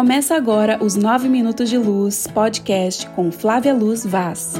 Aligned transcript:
Começa 0.00 0.34
agora 0.34 0.82
os 0.82 0.96
9 0.96 1.28
Minutos 1.28 1.68
de 1.68 1.76
Luz 1.76 2.26
podcast 2.26 3.06
com 3.10 3.30
Flávia 3.30 3.74
Luz 3.74 4.06
Vaz. 4.06 4.54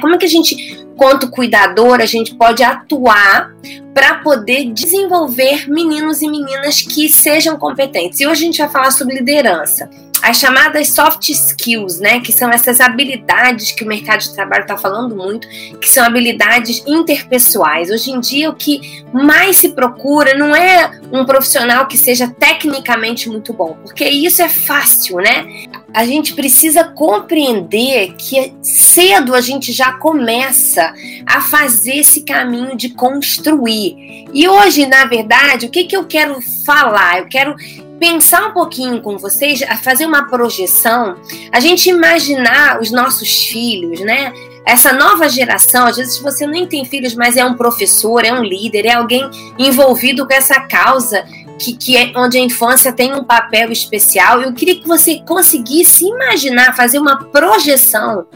Como 0.00 0.14
é 0.14 0.16
que 0.16 0.24
a 0.24 0.28
gente, 0.28 0.86
quanto 0.96 1.28
cuidadora, 1.28 2.04
a 2.04 2.06
gente 2.06 2.36
pode 2.36 2.62
atuar 2.62 3.52
para 3.92 4.18
poder 4.18 4.72
desenvolver 4.72 5.68
meninos 5.68 6.22
e 6.22 6.30
meninas 6.30 6.80
que 6.80 7.08
sejam 7.08 7.58
competentes? 7.58 8.20
E 8.20 8.26
hoje 8.28 8.42
a 8.42 8.46
gente 8.46 8.58
vai 8.58 8.68
falar 8.68 8.92
sobre 8.92 9.16
liderança 9.16 9.90
as 10.22 10.38
chamadas 10.38 10.92
soft 10.92 11.28
skills, 11.28 11.98
né, 11.98 12.20
que 12.20 12.32
são 12.32 12.50
essas 12.50 12.80
habilidades 12.80 13.72
que 13.72 13.84
o 13.84 13.86
mercado 13.86 14.20
de 14.20 14.34
trabalho 14.34 14.62
está 14.62 14.76
falando 14.76 15.16
muito, 15.16 15.48
que 15.78 15.88
são 15.88 16.04
habilidades 16.04 16.82
interpessoais. 16.86 17.90
Hoje 17.90 18.10
em 18.10 18.20
dia, 18.20 18.50
o 18.50 18.54
que 18.54 19.04
mais 19.12 19.58
se 19.58 19.70
procura 19.70 20.34
não 20.34 20.54
é 20.54 21.00
um 21.12 21.24
profissional 21.24 21.86
que 21.86 21.96
seja 21.96 22.28
tecnicamente 22.28 23.28
muito 23.28 23.52
bom, 23.52 23.76
porque 23.82 24.04
isso 24.08 24.42
é 24.42 24.48
fácil, 24.48 25.16
né? 25.16 25.66
A 25.92 26.04
gente 26.04 26.34
precisa 26.34 26.84
compreender 26.84 28.14
que 28.16 28.54
cedo 28.62 29.34
a 29.34 29.40
gente 29.40 29.72
já 29.72 29.92
começa 29.92 30.92
a 31.26 31.40
fazer 31.40 31.96
esse 31.96 32.22
caminho 32.22 32.76
de 32.76 32.90
construir. 32.90 34.26
E 34.32 34.48
hoje, 34.48 34.86
na 34.86 35.04
verdade, 35.04 35.66
o 35.66 35.70
que, 35.70 35.84
que 35.84 35.96
eu 35.96 36.04
quero 36.04 36.40
falar? 36.64 37.18
Eu 37.18 37.28
quero 37.28 37.56
pensar 38.00 38.48
um 38.48 38.52
pouquinho 38.52 39.02
com 39.02 39.18
vocês, 39.18 39.62
a 39.62 39.76
fazer 39.76 40.06
uma 40.06 40.24
projeção, 40.24 41.16
a 41.52 41.60
gente 41.60 41.90
imaginar 41.90 42.80
os 42.80 42.90
nossos 42.90 43.44
filhos, 43.44 44.00
né? 44.00 44.32
Essa 44.64 44.92
nova 44.92 45.28
geração, 45.28 45.86
às 45.86 45.96
vezes 45.96 46.18
você 46.18 46.46
nem 46.46 46.66
tem 46.66 46.84
filhos, 46.86 47.14
mas 47.14 47.36
é 47.36 47.44
um 47.44 47.54
professor, 47.54 48.24
é 48.24 48.32
um 48.32 48.42
líder, 48.42 48.86
é 48.86 48.94
alguém 48.94 49.28
envolvido 49.58 50.26
com 50.26 50.32
essa 50.32 50.60
causa 50.60 51.24
que, 51.58 51.76
que 51.76 51.96
é 51.96 52.10
onde 52.16 52.38
a 52.38 52.40
infância 52.40 52.90
tem 52.90 53.12
um 53.12 53.22
papel 53.22 53.70
especial. 53.70 54.40
Eu 54.40 54.54
queria 54.54 54.80
que 54.80 54.88
você 54.88 55.20
conseguisse 55.26 56.06
imaginar, 56.06 56.74
fazer 56.74 56.98
uma 56.98 57.24
projeção 57.24 58.26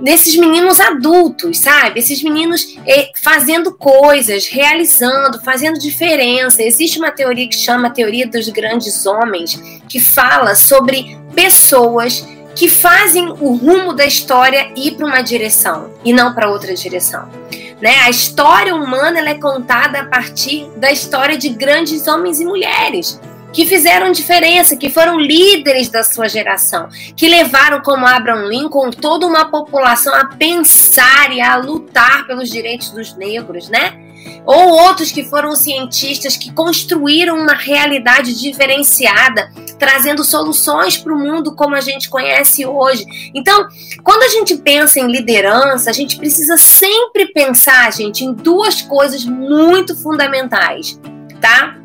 nesses 0.00 0.36
meninos 0.36 0.80
adultos, 0.80 1.58
sabe? 1.58 2.00
Esses 2.00 2.22
meninos 2.22 2.76
eh, 2.86 3.10
fazendo 3.22 3.72
coisas, 3.72 4.46
realizando, 4.46 5.40
fazendo 5.42 5.78
diferença. 5.78 6.62
Existe 6.62 6.98
uma 6.98 7.10
teoria 7.10 7.48
que 7.48 7.56
chama 7.56 7.88
a 7.88 7.90
teoria 7.90 8.26
dos 8.26 8.48
grandes 8.48 9.06
homens, 9.06 9.60
que 9.88 10.00
fala 10.00 10.54
sobre 10.54 11.18
pessoas 11.34 12.26
que 12.54 12.68
fazem 12.68 13.28
o 13.28 13.54
rumo 13.54 13.92
da 13.92 14.04
história 14.04 14.72
ir 14.76 14.92
para 14.92 15.06
uma 15.06 15.22
direção 15.22 15.94
e 16.04 16.12
não 16.12 16.34
para 16.34 16.50
outra 16.50 16.74
direção. 16.74 17.28
Né? 17.80 17.94
A 18.02 18.10
história 18.10 18.74
humana 18.74 19.20
é 19.20 19.34
contada 19.34 20.00
a 20.00 20.04
partir 20.04 20.68
da 20.76 20.90
história 20.90 21.38
de 21.38 21.48
grandes 21.48 22.06
homens 22.06 22.40
e 22.40 22.44
mulheres 22.44 23.18
que 23.52 23.66
fizeram 23.66 24.12
diferença, 24.12 24.76
que 24.76 24.88
foram 24.88 25.18
líderes 25.18 25.88
da 25.88 26.02
sua 26.02 26.28
geração, 26.28 26.88
que 27.16 27.28
levaram, 27.28 27.80
como 27.80 28.06
Abraham 28.06 28.46
Lincoln, 28.46 28.90
toda 28.90 29.26
uma 29.26 29.50
população 29.50 30.14
a 30.14 30.26
pensar 30.26 31.32
e 31.32 31.40
a 31.40 31.56
lutar 31.56 32.26
pelos 32.26 32.48
direitos 32.48 32.90
dos 32.90 33.16
negros, 33.16 33.68
né? 33.68 33.98
Ou 34.44 34.70
outros 34.70 35.10
que 35.10 35.24
foram 35.24 35.56
cientistas 35.56 36.36
que 36.36 36.52
construíram 36.52 37.38
uma 37.38 37.54
realidade 37.54 38.38
diferenciada, 38.38 39.50
trazendo 39.78 40.22
soluções 40.22 40.96
para 40.96 41.14
o 41.14 41.18
mundo 41.18 41.54
como 41.54 41.74
a 41.74 41.80
gente 41.80 42.08
conhece 42.08 42.66
hoje. 42.66 43.04
Então, 43.34 43.66
quando 44.02 44.22
a 44.22 44.28
gente 44.28 44.56
pensa 44.56 45.00
em 45.00 45.10
liderança, 45.10 45.88
a 45.88 45.92
gente 45.92 46.18
precisa 46.18 46.56
sempre 46.56 47.32
pensar, 47.32 47.92
gente, 47.92 48.24
em 48.24 48.32
duas 48.32 48.82
coisas 48.82 49.24
muito 49.24 49.96
fundamentais, 49.96 51.00
tá? 51.40 51.79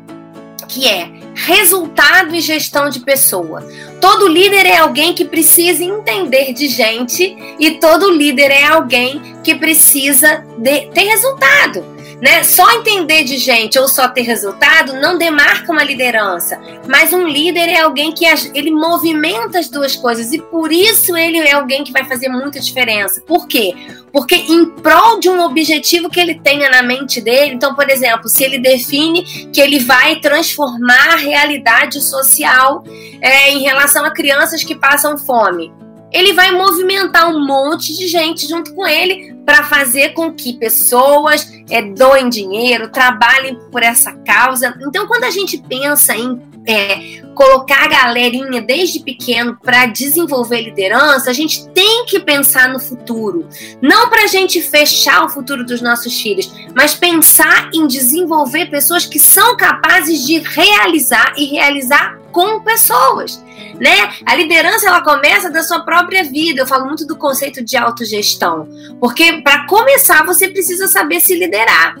Que 0.76 0.86
é 0.86 1.08
resultado 1.34 2.34
e 2.34 2.40
gestão 2.42 2.90
de 2.90 3.00
pessoa. 3.00 3.66
Todo 3.98 4.28
líder 4.28 4.66
é 4.66 4.76
alguém 4.76 5.14
que 5.14 5.24
precisa 5.24 5.82
entender 5.82 6.52
de 6.52 6.68
gente 6.68 7.34
e 7.58 7.78
todo 7.80 8.10
líder 8.10 8.50
é 8.50 8.64
alguém 8.66 9.22
que 9.42 9.54
precisa 9.54 10.44
de, 10.58 10.82
ter 10.88 11.04
resultado. 11.04 11.95
Né? 12.20 12.42
Só 12.42 12.70
entender 12.72 13.24
de 13.24 13.36
gente 13.36 13.78
ou 13.78 13.86
só 13.86 14.08
ter 14.08 14.22
resultado 14.22 14.94
não 14.94 15.18
demarca 15.18 15.70
uma 15.70 15.84
liderança, 15.84 16.58
mas 16.88 17.12
um 17.12 17.26
líder 17.26 17.68
é 17.68 17.80
alguém 17.80 18.10
que 18.10 18.24
ele 18.54 18.70
movimenta 18.70 19.58
as 19.58 19.68
duas 19.68 19.94
coisas 19.94 20.32
e 20.32 20.40
por 20.40 20.72
isso 20.72 21.14
ele 21.14 21.38
é 21.38 21.52
alguém 21.52 21.84
que 21.84 21.92
vai 21.92 22.04
fazer 22.04 22.28
muita 22.28 22.58
diferença. 22.58 23.20
Por 23.20 23.46
quê? 23.46 23.74
Porque 24.10 24.34
em 24.34 24.64
prol 24.64 25.20
de 25.20 25.28
um 25.28 25.40
objetivo 25.40 26.08
que 26.08 26.18
ele 26.18 26.36
tenha 26.36 26.70
na 26.70 26.82
mente 26.82 27.20
dele, 27.20 27.52
então, 27.52 27.74
por 27.74 27.90
exemplo, 27.90 28.30
se 28.30 28.42
ele 28.42 28.58
define 28.58 29.22
que 29.52 29.60
ele 29.60 29.78
vai 29.80 30.16
transformar 30.16 31.12
a 31.12 31.16
realidade 31.16 32.00
social 32.00 32.82
é, 33.20 33.50
em 33.50 33.62
relação 33.62 34.06
a 34.06 34.10
crianças 34.10 34.64
que 34.64 34.74
passam 34.74 35.18
fome, 35.18 35.70
ele 36.10 36.32
vai 36.32 36.50
movimentar 36.50 37.28
um 37.28 37.44
monte 37.44 37.94
de 37.94 38.08
gente 38.08 38.48
junto 38.48 38.74
com 38.74 38.86
ele 38.86 39.35
para 39.46 39.62
fazer 39.62 40.10
com 40.10 40.32
que 40.32 40.54
pessoas 40.54 41.48
é, 41.70 41.80
doem 41.80 42.28
dinheiro, 42.28 42.90
trabalhem 42.90 43.56
por 43.70 43.82
essa 43.82 44.12
causa. 44.12 44.76
Então, 44.80 45.06
quando 45.06 45.22
a 45.22 45.30
gente 45.30 45.56
pensa 45.56 46.16
em 46.16 46.42
é, 46.66 47.22
colocar 47.32 47.84
a 47.84 47.88
galerinha 47.88 48.60
desde 48.60 48.98
pequeno 48.98 49.56
para 49.62 49.86
desenvolver 49.86 50.62
liderança, 50.62 51.30
a 51.30 51.32
gente 51.32 51.68
tem 51.68 52.04
que 52.06 52.18
pensar 52.18 52.68
no 52.68 52.80
futuro. 52.80 53.48
Não 53.80 54.10
para 54.10 54.24
a 54.24 54.26
gente 54.26 54.60
fechar 54.60 55.24
o 55.24 55.28
futuro 55.28 55.64
dos 55.64 55.80
nossos 55.80 56.20
filhos, 56.20 56.52
mas 56.74 56.94
pensar 56.94 57.70
em 57.72 57.86
desenvolver 57.86 58.66
pessoas 58.66 59.06
que 59.06 59.18
são 59.18 59.56
capazes 59.56 60.26
de 60.26 60.38
realizar 60.38 61.34
e 61.36 61.44
realizar 61.44 62.18
com 62.32 62.60
pessoas, 62.60 63.42
né? 63.80 64.12
A 64.26 64.34
liderança 64.34 64.86
ela 64.86 65.00
começa 65.00 65.50
da 65.50 65.62
sua 65.62 65.80
própria 65.80 66.22
vida. 66.22 66.60
Eu 66.60 66.66
falo 66.66 66.84
muito 66.84 67.06
do 67.06 67.16
conceito 67.16 67.64
de 67.64 67.78
autogestão, 67.78 68.68
porque 69.00 69.35
para 69.42 69.66
começar 69.66 70.24
você 70.24 70.48
precisa 70.48 70.88
saber 70.88 71.20
se 71.20 71.34
liderar 71.34 71.96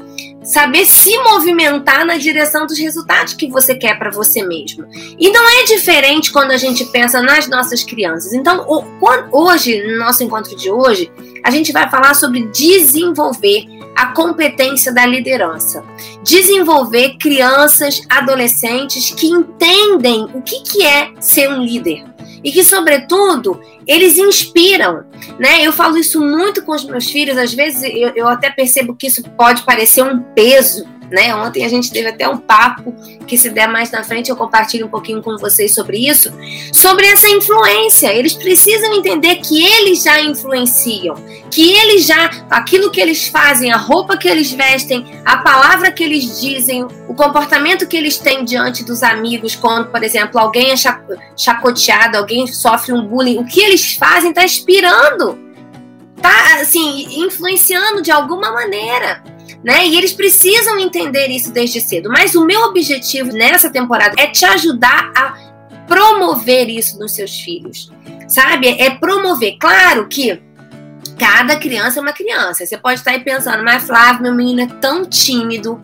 saber 0.46 0.86
se 0.86 1.18
movimentar 1.18 2.06
na 2.06 2.16
direção 2.16 2.66
dos 2.66 2.78
resultados 2.78 3.34
que 3.34 3.50
você 3.50 3.74
quer 3.74 3.98
para 3.98 4.10
você 4.10 4.46
mesmo. 4.46 4.86
E 5.18 5.30
não 5.30 5.48
é 5.48 5.64
diferente 5.64 6.32
quando 6.32 6.52
a 6.52 6.56
gente 6.56 6.84
pensa 6.86 7.20
nas 7.20 7.48
nossas 7.48 7.82
crianças. 7.82 8.32
Então, 8.32 8.64
hoje, 9.32 9.82
no 9.82 9.98
nosso 9.98 10.22
encontro 10.22 10.56
de 10.56 10.70
hoje, 10.70 11.10
a 11.42 11.50
gente 11.50 11.72
vai 11.72 11.90
falar 11.90 12.14
sobre 12.14 12.46
desenvolver 12.46 13.64
a 13.96 14.06
competência 14.12 14.92
da 14.92 15.04
liderança. 15.04 15.82
Desenvolver 16.22 17.16
crianças, 17.18 18.00
adolescentes 18.08 19.10
que 19.10 19.26
entendem 19.26 20.28
o 20.32 20.40
que, 20.42 20.62
que 20.62 20.84
é 20.84 21.10
ser 21.18 21.48
um 21.50 21.62
líder 21.62 22.15
e 22.46 22.52
que, 22.52 22.62
sobretudo, 22.62 23.60
eles 23.88 24.16
inspiram, 24.16 25.04
né? 25.36 25.66
Eu 25.66 25.72
falo 25.72 25.98
isso 25.98 26.20
muito 26.20 26.62
com 26.62 26.70
os 26.70 26.84
meus 26.84 27.10
filhos, 27.10 27.36
às 27.36 27.52
vezes 27.52 27.82
eu, 27.82 28.12
eu 28.14 28.28
até 28.28 28.48
percebo 28.48 28.94
que 28.94 29.08
isso 29.08 29.20
pode 29.30 29.64
parecer 29.64 30.04
um 30.04 30.22
peso, 30.32 30.86
né? 31.10 31.34
Ontem 31.34 31.64
a 31.64 31.68
gente 31.68 31.90
teve 31.90 32.08
até 32.08 32.28
um 32.28 32.38
papo 32.38 32.94
que 33.26 33.38
se 33.38 33.50
der 33.50 33.68
mais 33.68 33.90
na 33.90 34.02
frente 34.02 34.30
eu 34.30 34.36
compartilho 34.36 34.86
um 34.86 34.88
pouquinho 34.88 35.22
com 35.22 35.36
vocês 35.36 35.74
sobre 35.74 35.98
isso, 35.98 36.32
sobre 36.72 37.06
essa 37.06 37.28
influência. 37.28 38.12
Eles 38.12 38.34
precisam 38.34 38.92
entender 38.94 39.36
que 39.36 39.64
eles 39.64 40.02
já 40.02 40.20
influenciam, 40.20 41.14
que 41.50 41.72
eles 41.72 42.06
já 42.06 42.30
aquilo 42.50 42.90
que 42.90 43.00
eles 43.00 43.28
fazem, 43.28 43.72
a 43.72 43.76
roupa 43.76 44.16
que 44.16 44.28
eles 44.28 44.50
vestem, 44.52 45.06
a 45.24 45.38
palavra 45.38 45.90
que 45.90 46.02
eles 46.02 46.40
dizem, 46.40 46.84
o 47.08 47.14
comportamento 47.14 47.86
que 47.86 47.96
eles 47.96 48.18
têm 48.18 48.44
diante 48.44 48.84
dos 48.84 49.02
amigos, 49.02 49.54
quando, 49.54 49.90
por 49.90 50.02
exemplo, 50.02 50.40
alguém 50.40 50.72
é 50.72 50.76
chacoteado, 51.36 52.18
alguém 52.18 52.46
sofre 52.46 52.92
um 52.92 53.06
bullying, 53.06 53.38
o 53.38 53.46
que 53.46 53.60
eles 53.60 53.94
fazem 53.94 54.30
está 54.30 54.44
inspirando, 54.44 55.38
tá 56.20 56.60
assim, 56.60 57.24
influenciando 57.24 58.02
de 58.02 58.10
alguma 58.10 58.50
maneira 58.52 59.22
né? 59.62 59.86
E 59.86 59.96
eles 59.96 60.12
precisam 60.12 60.78
entender 60.78 61.28
isso 61.28 61.52
desde 61.52 61.80
cedo. 61.80 62.08
Mas 62.08 62.34
o 62.34 62.44
meu 62.44 62.62
objetivo 62.62 63.32
nessa 63.32 63.70
temporada 63.70 64.14
é 64.18 64.26
te 64.26 64.44
ajudar 64.44 65.12
a 65.16 65.46
promover 65.86 66.68
isso 66.68 66.98
nos 66.98 67.14
seus 67.14 67.38
filhos, 67.40 67.90
sabe? 68.28 68.68
É 68.68 68.90
promover. 68.90 69.56
Claro 69.58 70.08
que 70.08 70.40
cada 71.18 71.56
criança 71.56 71.98
é 71.98 72.02
uma 72.02 72.12
criança. 72.12 72.66
Você 72.66 72.76
pode 72.76 73.00
estar 73.00 73.12
aí 73.12 73.20
pensando, 73.20 73.62
mas 73.64 73.84
Flávio, 73.84 74.22
meu 74.22 74.34
menino 74.34 74.62
é 74.62 74.66
tão 74.80 75.04
tímido, 75.04 75.80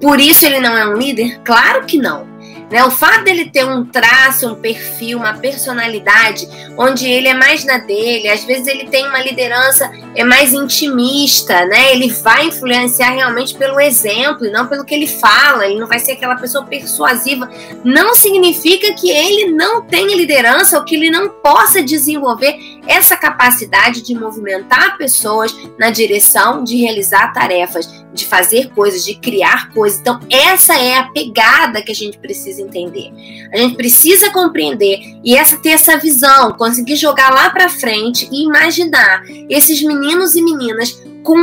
por 0.00 0.20
isso 0.20 0.44
ele 0.44 0.60
não 0.60 0.76
é 0.76 0.86
um 0.86 0.94
líder? 0.94 1.40
Claro 1.44 1.86
que 1.86 1.96
não. 1.96 2.35
Né? 2.70 2.84
O 2.84 2.90
fato 2.90 3.24
dele 3.24 3.50
ter 3.50 3.64
um 3.64 3.84
traço, 3.84 4.52
um 4.52 4.54
perfil, 4.56 5.18
uma 5.18 5.34
personalidade, 5.34 6.48
onde 6.76 7.06
ele 7.08 7.28
é 7.28 7.34
mais 7.34 7.64
na 7.64 7.78
dele, 7.78 8.28
às 8.28 8.44
vezes 8.44 8.66
ele 8.66 8.86
tem 8.86 9.06
uma 9.06 9.20
liderança 9.20 9.90
é 10.16 10.24
mais 10.24 10.54
intimista, 10.54 11.66
né? 11.66 11.92
Ele 11.92 12.10
vai 12.10 12.46
influenciar 12.46 13.10
realmente 13.10 13.54
pelo 13.54 13.78
exemplo 13.78 14.46
e 14.46 14.50
não 14.50 14.66
pelo 14.66 14.84
que 14.84 14.94
ele 14.94 15.06
fala. 15.06 15.66
Ele 15.66 15.78
não 15.78 15.86
vai 15.86 15.98
ser 15.98 16.12
aquela 16.12 16.36
pessoa 16.36 16.64
persuasiva. 16.64 17.48
Não 17.84 18.14
significa 18.14 18.94
que 18.94 19.10
ele 19.10 19.52
não 19.52 19.82
tenha 19.82 20.16
liderança 20.16 20.78
ou 20.78 20.84
que 20.84 20.96
ele 20.96 21.10
não 21.10 21.28
possa 21.28 21.82
desenvolver 21.82 22.56
essa 22.86 23.16
capacidade 23.16 24.02
de 24.02 24.14
movimentar 24.14 24.96
pessoas 24.96 25.54
na 25.78 25.90
direção 25.90 26.64
de 26.64 26.76
realizar 26.76 27.32
tarefas, 27.32 28.04
de 28.12 28.24
fazer 28.24 28.70
coisas, 28.70 29.04
de 29.04 29.14
criar 29.14 29.70
coisas. 29.72 30.00
Então, 30.00 30.20
essa 30.30 30.74
é 30.74 30.98
a 30.98 31.04
pegada 31.04 31.82
que 31.82 31.92
a 31.92 31.94
gente 31.94 32.18
precisa 32.18 32.62
entender. 32.62 33.12
A 33.52 33.58
gente 33.58 33.76
precisa 33.76 34.30
compreender 34.30 35.00
e 35.24 35.36
essa 35.36 35.56
ter 35.56 35.70
essa 35.70 35.96
visão, 35.96 36.52
conseguir 36.52 36.96
jogar 36.96 37.30
lá 37.32 37.50
para 37.50 37.68
frente 37.68 38.28
e 38.32 38.44
imaginar 38.44 39.22
esses 39.48 39.82
meninos 39.82 40.34
e 40.34 40.42
meninas 40.42 41.02
com 41.22 41.36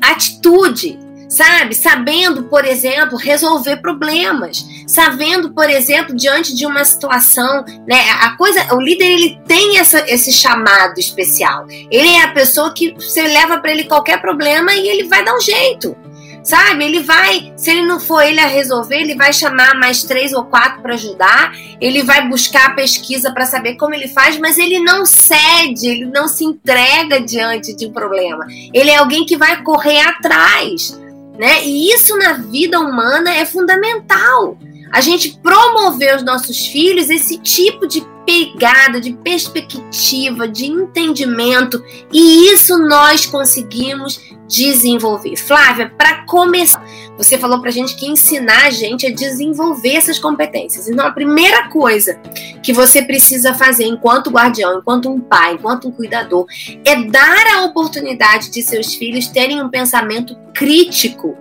atitude, 0.00 0.98
sabe? 1.32 1.74
Sabendo, 1.74 2.44
por 2.44 2.62
exemplo, 2.62 3.16
resolver 3.16 3.78
problemas, 3.78 4.66
sabendo, 4.86 5.50
por 5.54 5.68
exemplo, 5.70 6.14
diante 6.14 6.54
de 6.54 6.66
uma 6.66 6.84
situação, 6.84 7.64
né? 7.88 8.02
A 8.20 8.36
coisa, 8.36 8.74
o 8.74 8.80
líder 8.80 9.06
ele 9.06 9.40
tem 9.48 9.78
essa, 9.78 10.04
esse 10.06 10.30
chamado 10.30 10.98
especial. 10.98 11.66
Ele 11.90 12.08
é 12.08 12.22
a 12.22 12.32
pessoa 12.32 12.74
que 12.74 12.92
você 12.92 13.22
leva 13.22 13.58
para 13.58 13.72
ele 13.72 13.84
qualquer 13.84 14.20
problema 14.20 14.74
e 14.74 14.86
ele 14.86 15.04
vai 15.04 15.24
dar 15.24 15.34
um 15.34 15.40
jeito. 15.40 15.96
Sabe? 16.44 16.84
Ele 16.84 17.00
vai, 17.00 17.52
se 17.56 17.70
ele 17.70 17.86
não 17.86 18.00
for 18.00 18.20
ele 18.20 18.40
a 18.40 18.48
resolver, 18.48 18.96
ele 18.96 19.14
vai 19.14 19.32
chamar 19.32 19.76
mais 19.76 20.02
três 20.02 20.32
ou 20.32 20.44
quatro 20.44 20.82
para 20.82 20.94
ajudar, 20.94 21.52
ele 21.80 22.02
vai 22.02 22.28
buscar 22.28 22.74
pesquisa 22.74 23.32
para 23.32 23.46
saber 23.46 23.76
como 23.76 23.94
ele 23.94 24.08
faz, 24.08 24.36
mas 24.38 24.58
ele 24.58 24.80
não 24.80 25.06
cede, 25.06 25.86
ele 25.86 26.04
não 26.04 26.26
se 26.26 26.44
entrega 26.44 27.20
diante 27.20 27.72
de 27.74 27.86
um 27.86 27.92
problema. 27.92 28.44
Ele 28.74 28.90
é 28.90 28.96
alguém 28.96 29.24
que 29.24 29.36
vai 29.36 29.62
correr 29.62 30.00
atrás 30.00 31.00
né? 31.42 31.64
E 31.64 31.92
isso 31.92 32.16
na 32.18 32.34
vida 32.34 32.78
humana 32.78 33.34
é 33.34 33.44
fundamental. 33.44 34.56
A 34.92 35.00
gente 35.00 35.38
promover 35.38 36.16
os 36.16 36.22
nossos 36.22 36.66
filhos 36.66 37.08
esse 37.08 37.38
tipo 37.38 37.86
de 37.86 38.06
pegada, 38.26 39.00
de 39.00 39.14
perspectiva, 39.14 40.46
de 40.46 40.66
entendimento, 40.66 41.82
e 42.12 42.52
isso 42.52 42.78
nós 42.78 43.26
conseguimos 43.26 44.20
desenvolver. 44.46 45.36
Flávia, 45.36 45.92
para 45.96 46.24
começar, 46.26 46.84
você 47.16 47.38
falou 47.38 47.60
para 47.60 47.70
a 47.70 47.72
gente 47.72 47.96
que 47.96 48.06
ensinar 48.06 48.66
a 48.66 48.70
gente 48.70 49.06
a 49.06 49.10
desenvolver 49.10 49.94
essas 49.94 50.18
competências. 50.18 50.88
Então, 50.88 51.06
a 51.06 51.10
primeira 51.10 51.68
coisa 51.68 52.20
que 52.62 52.72
você 52.72 53.02
precisa 53.02 53.54
fazer 53.54 53.84
enquanto 53.84 54.30
guardião, 54.30 54.78
enquanto 54.78 55.10
um 55.10 55.20
pai, 55.20 55.54
enquanto 55.54 55.88
um 55.88 55.92
cuidador, 55.92 56.46
é 56.84 56.96
dar 57.04 57.46
a 57.56 57.64
oportunidade 57.64 58.50
de 58.50 58.62
seus 58.62 58.94
filhos 58.94 59.28
terem 59.28 59.62
um 59.62 59.70
pensamento 59.70 60.36
crítico 60.52 61.36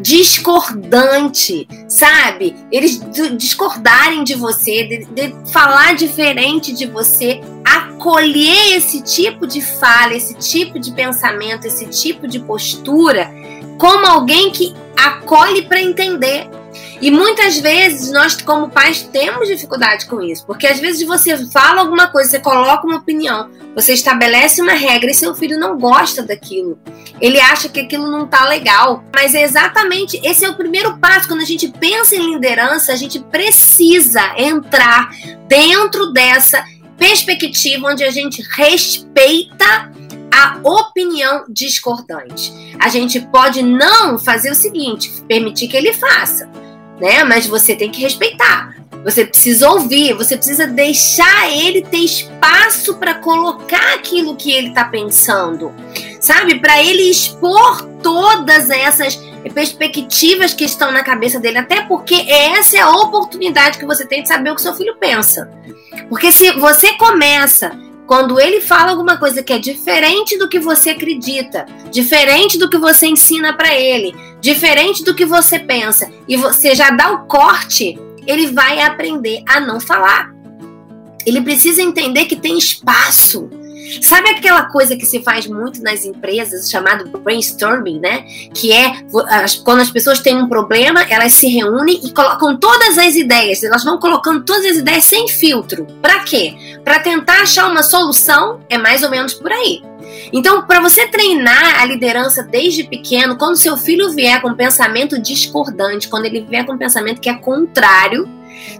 discordante, 0.00 1.68
sabe? 1.88 2.54
Eles 2.70 3.00
discordarem 3.36 4.24
de 4.24 4.34
você, 4.34 4.84
de, 4.84 5.04
de, 5.06 5.52
falar 5.52 5.94
diferente 5.94 6.72
de 6.72 6.86
você, 6.86 7.40
acolher 7.64 8.76
esse 8.76 9.02
tipo 9.02 9.46
de 9.46 9.60
fala, 9.60 10.14
esse 10.14 10.34
tipo 10.34 10.78
de 10.78 10.92
pensamento, 10.92 11.66
esse 11.66 11.86
tipo 11.86 12.26
de 12.26 12.40
postura, 12.40 13.30
como 13.78 14.06
alguém 14.06 14.50
que 14.50 14.74
acolhe 14.96 15.62
para 15.62 15.80
entender. 15.80 16.48
E 17.02 17.10
muitas 17.10 17.58
vezes 17.58 18.12
nós, 18.12 18.40
como 18.40 18.70
pais, 18.70 19.02
temos 19.02 19.48
dificuldade 19.48 20.06
com 20.06 20.22
isso, 20.22 20.46
porque 20.46 20.68
às 20.68 20.78
vezes 20.78 21.04
você 21.04 21.36
fala 21.50 21.80
alguma 21.80 22.06
coisa, 22.06 22.30
você 22.30 22.38
coloca 22.38 22.86
uma 22.86 22.98
opinião, 22.98 23.50
você 23.74 23.92
estabelece 23.92 24.62
uma 24.62 24.74
regra 24.74 25.10
e 25.10 25.14
seu 25.14 25.34
filho 25.34 25.58
não 25.58 25.76
gosta 25.76 26.22
daquilo. 26.22 26.78
Ele 27.20 27.40
acha 27.40 27.68
que 27.68 27.80
aquilo 27.80 28.08
não 28.08 28.24
tá 28.24 28.46
legal. 28.46 29.02
Mas 29.12 29.34
é 29.34 29.42
exatamente 29.42 30.20
esse 30.22 30.44
é 30.44 30.50
o 30.50 30.54
primeiro 30.54 30.96
passo. 30.98 31.26
Quando 31.26 31.40
a 31.40 31.46
gente 31.46 31.68
pensa 31.68 32.14
em 32.14 32.34
liderança, 32.34 32.92
a 32.92 32.96
gente 32.96 33.18
precisa 33.18 34.34
entrar 34.36 35.10
dentro 35.48 36.12
dessa 36.12 36.64
perspectiva 36.96 37.88
onde 37.88 38.04
a 38.04 38.12
gente 38.12 38.42
respeita 38.42 39.90
a 40.32 40.60
opinião 40.62 41.46
discordante. 41.48 42.52
A 42.78 42.88
gente 42.88 43.20
pode 43.20 43.60
não 43.60 44.18
fazer 44.18 44.52
o 44.52 44.54
seguinte, 44.54 45.10
permitir 45.26 45.66
que 45.66 45.76
ele 45.76 45.92
faça 45.92 46.48
né? 47.02 47.24
Mas 47.24 47.48
você 47.48 47.74
tem 47.74 47.90
que 47.90 48.00
respeitar. 48.00 48.76
Você 49.02 49.24
precisa 49.24 49.68
ouvir, 49.68 50.14
você 50.14 50.36
precisa 50.36 50.64
deixar 50.64 51.50
ele 51.50 51.82
ter 51.82 51.98
espaço 51.98 52.94
para 52.94 53.16
colocar 53.16 53.94
aquilo 53.94 54.36
que 54.36 54.52
ele 54.52 54.68
está 54.68 54.84
pensando, 54.84 55.74
sabe? 56.20 56.60
Para 56.60 56.80
ele 56.80 57.10
expor 57.10 57.84
todas 58.00 58.70
essas 58.70 59.16
perspectivas 59.52 60.54
que 60.54 60.64
estão 60.64 60.92
na 60.92 61.02
cabeça 61.02 61.40
dele, 61.40 61.58
até 61.58 61.82
porque 61.82 62.14
essa 62.14 62.76
é 62.76 62.80
a 62.80 62.90
oportunidade 62.90 63.76
que 63.76 63.84
você 63.84 64.06
tem 64.06 64.22
de 64.22 64.28
saber 64.28 64.52
o 64.52 64.54
que 64.54 64.62
seu 64.62 64.74
filho 64.74 64.94
pensa. 65.00 65.50
Porque 66.08 66.30
se 66.30 66.52
você 66.52 66.92
começa 66.92 67.76
quando 68.06 68.40
ele 68.40 68.60
fala 68.60 68.90
alguma 68.90 69.16
coisa 69.16 69.42
que 69.42 69.52
é 69.52 69.58
diferente 69.58 70.36
do 70.38 70.48
que 70.48 70.58
você 70.58 70.90
acredita, 70.90 71.66
diferente 71.90 72.58
do 72.58 72.68
que 72.68 72.76
você 72.76 73.06
ensina 73.06 73.52
para 73.52 73.74
ele, 73.74 74.14
diferente 74.40 75.04
do 75.04 75.14
que 75.14 75.24
você 75.24 75.58
pensa, 75.58 76.10
e 76.28 76.36
você 76.36 76.74
já 76.74 76.90
dá 76.90 77.12
o 77.12 77.26
corte, 77.26 77.98
ele 78.26 78.48
vai 78.48 78.80
aprender 78.80 79.42
a 79.46 79.60
não 79.60 79.80
falar. 79.80 80.32
Ele 81.24 81.40
precisa 81.40 81.82
entender 81.82 82.24
que 82.24 82.36
tem 82.36 82.58
espaço 82.58 83.48
Sabe 84.00 84.30
aquela 84.30 84.64
coisa 84.64 84.96
que 84.96 85.06
se 85.06 85.22
faz 85.22 85.46
muito 85.46 85.82
nas 85.82 86.04
empresas, 86.04 86.70
chamado 86.70 87.08
brainstorming, 87.18 88.00
né? 88.00 88.24
Que 88.54 88.72
é 88.72 88.92
quando 89.64 89.80
as 89.80 89.90
pessoas 89.90 90.20
têm 90.20 90.36
um 90.36 90.48
problema, 90.48 91.02
elas 91.02 91.32
se 91.34 91.48
reúnem 91.48 92.00
e 92.04 92.12
colocam 92.12 92.56
todas 92.56 92.98
as 92.98 93.16
ideias, 93.16 93.62
elas 93.62 93.84
vão 93.84 93.98
colocando 93.98 94.44
todas 94.44 94.64
as 94.64 94.76
ideias 94.78 95.04
sem 95.04 95.28
filtro. 95.28 95.86
Para 96.00 96.20
quê? 96.20 96.54
Para 96.84 97.00
tentar 97.00 97.42
achar 97.42 97.70
uma 97.70 97.82
solução, 97.82 98.60
é 98.68 98.78
mais 98.78 99.02
ou 99.02 99.10
menos 99.10 99.34
por 99.34 99.52
aí. 99.52 99.82
Então, 100.32 100.62
para 100.62 100.80
você 100.80 101.06
treinar 101.06 101.80
a 101.80 101.84
liderança 101.84 102.42
desde 102.42 102.84
pequeno, 102.84 103.36
quando 103.36 103.56
seu 103.56 103.76
filho 103.76 104.10
vier 104.10 104.40
com 104.40 104.50
um 104.50 104.54
pensamento 104.56 105.20
discordante, 105.20 106.08
quando 106.08 106.26
ele 106.26 106.42
vier 106.42 106.64
com 106.66 106.72
um 106.72 106.78
pensamento 106.78 107.20
que 107.20 107.28
é 107.28 107.34
contrário, 107.34 108.28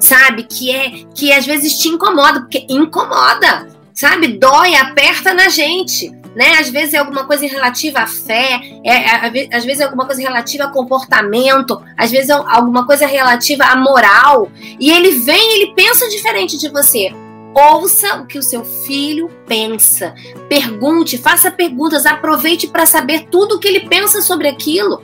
sabe, 0.00 0.44
que 0.44 0.70
é 0.70 0.90
que 1.14 1.32
às 1.32 1.46
vezes 1.46 1.78
te 1.78 1.88
incomoda, 1.88 2.40
porque 2.40 2.66
incomoda 2.68 3.68
sabe? 3.94 4.28
Dói, 4.38 4.74
aperta 4.74 5.34
na 5.34 5.48
gente. 5.48 6.10
Né? 6.34 6.54
Às 6.58 6.70
vezes 6.70 6.94
é 6.94 6.98
alguma 6.98 7.26
coisa 7.26 7.46
relativa 7.46 8.00
à 8.00 8.06
fé, 8.06 8.58
é, 8.82 8.90
é, 8.90 9.48
às 9.54 9.64
vezes 9.66 9.80
é 9.80 9.84
alguma 9.84 10.06
coisa 10.06 10.22
relativa 10.22 10.64
a 10.64 10.68
comportamento, 10.68 11.82
às 11.94 12.10
vezes 12.10 12.30
é 12.30 12.32
alguma 12.32 12.86
coisa 12.86 13.06
relativa 13.06 13.64
à 13.64 13.76
moral. 13.76 14.50
E 14.80 14.90
ele 14.90 15.10
vem, 15.10 15.56
ele 15.56 15.74
pensa 15.74 16.08
diferente 16.08 16.56
de 16.58 16.70
você. 16.70 17.12
Ouça 17.54 18.16
o 18.16 18.26
que 18.26 18.38
o 18.38 18.42
seu 18.42 18.64
filho 18.64 19.30
pensa. 19.46 20.14
Pergunte, 20.48 21.18
faça 21.18 21.50
perguntas, 21.50 22.06
aproveite 22.06 22.66
para 22.66 22.86
saber 22.86 23.26
tudo 23.30 23.56
o 23.56 23.58
que 23.58 23.68
ele 23.68 23.88
pensa 23.88 24.22
sobre 24.22 24.48
aquilo. 24.48 25.02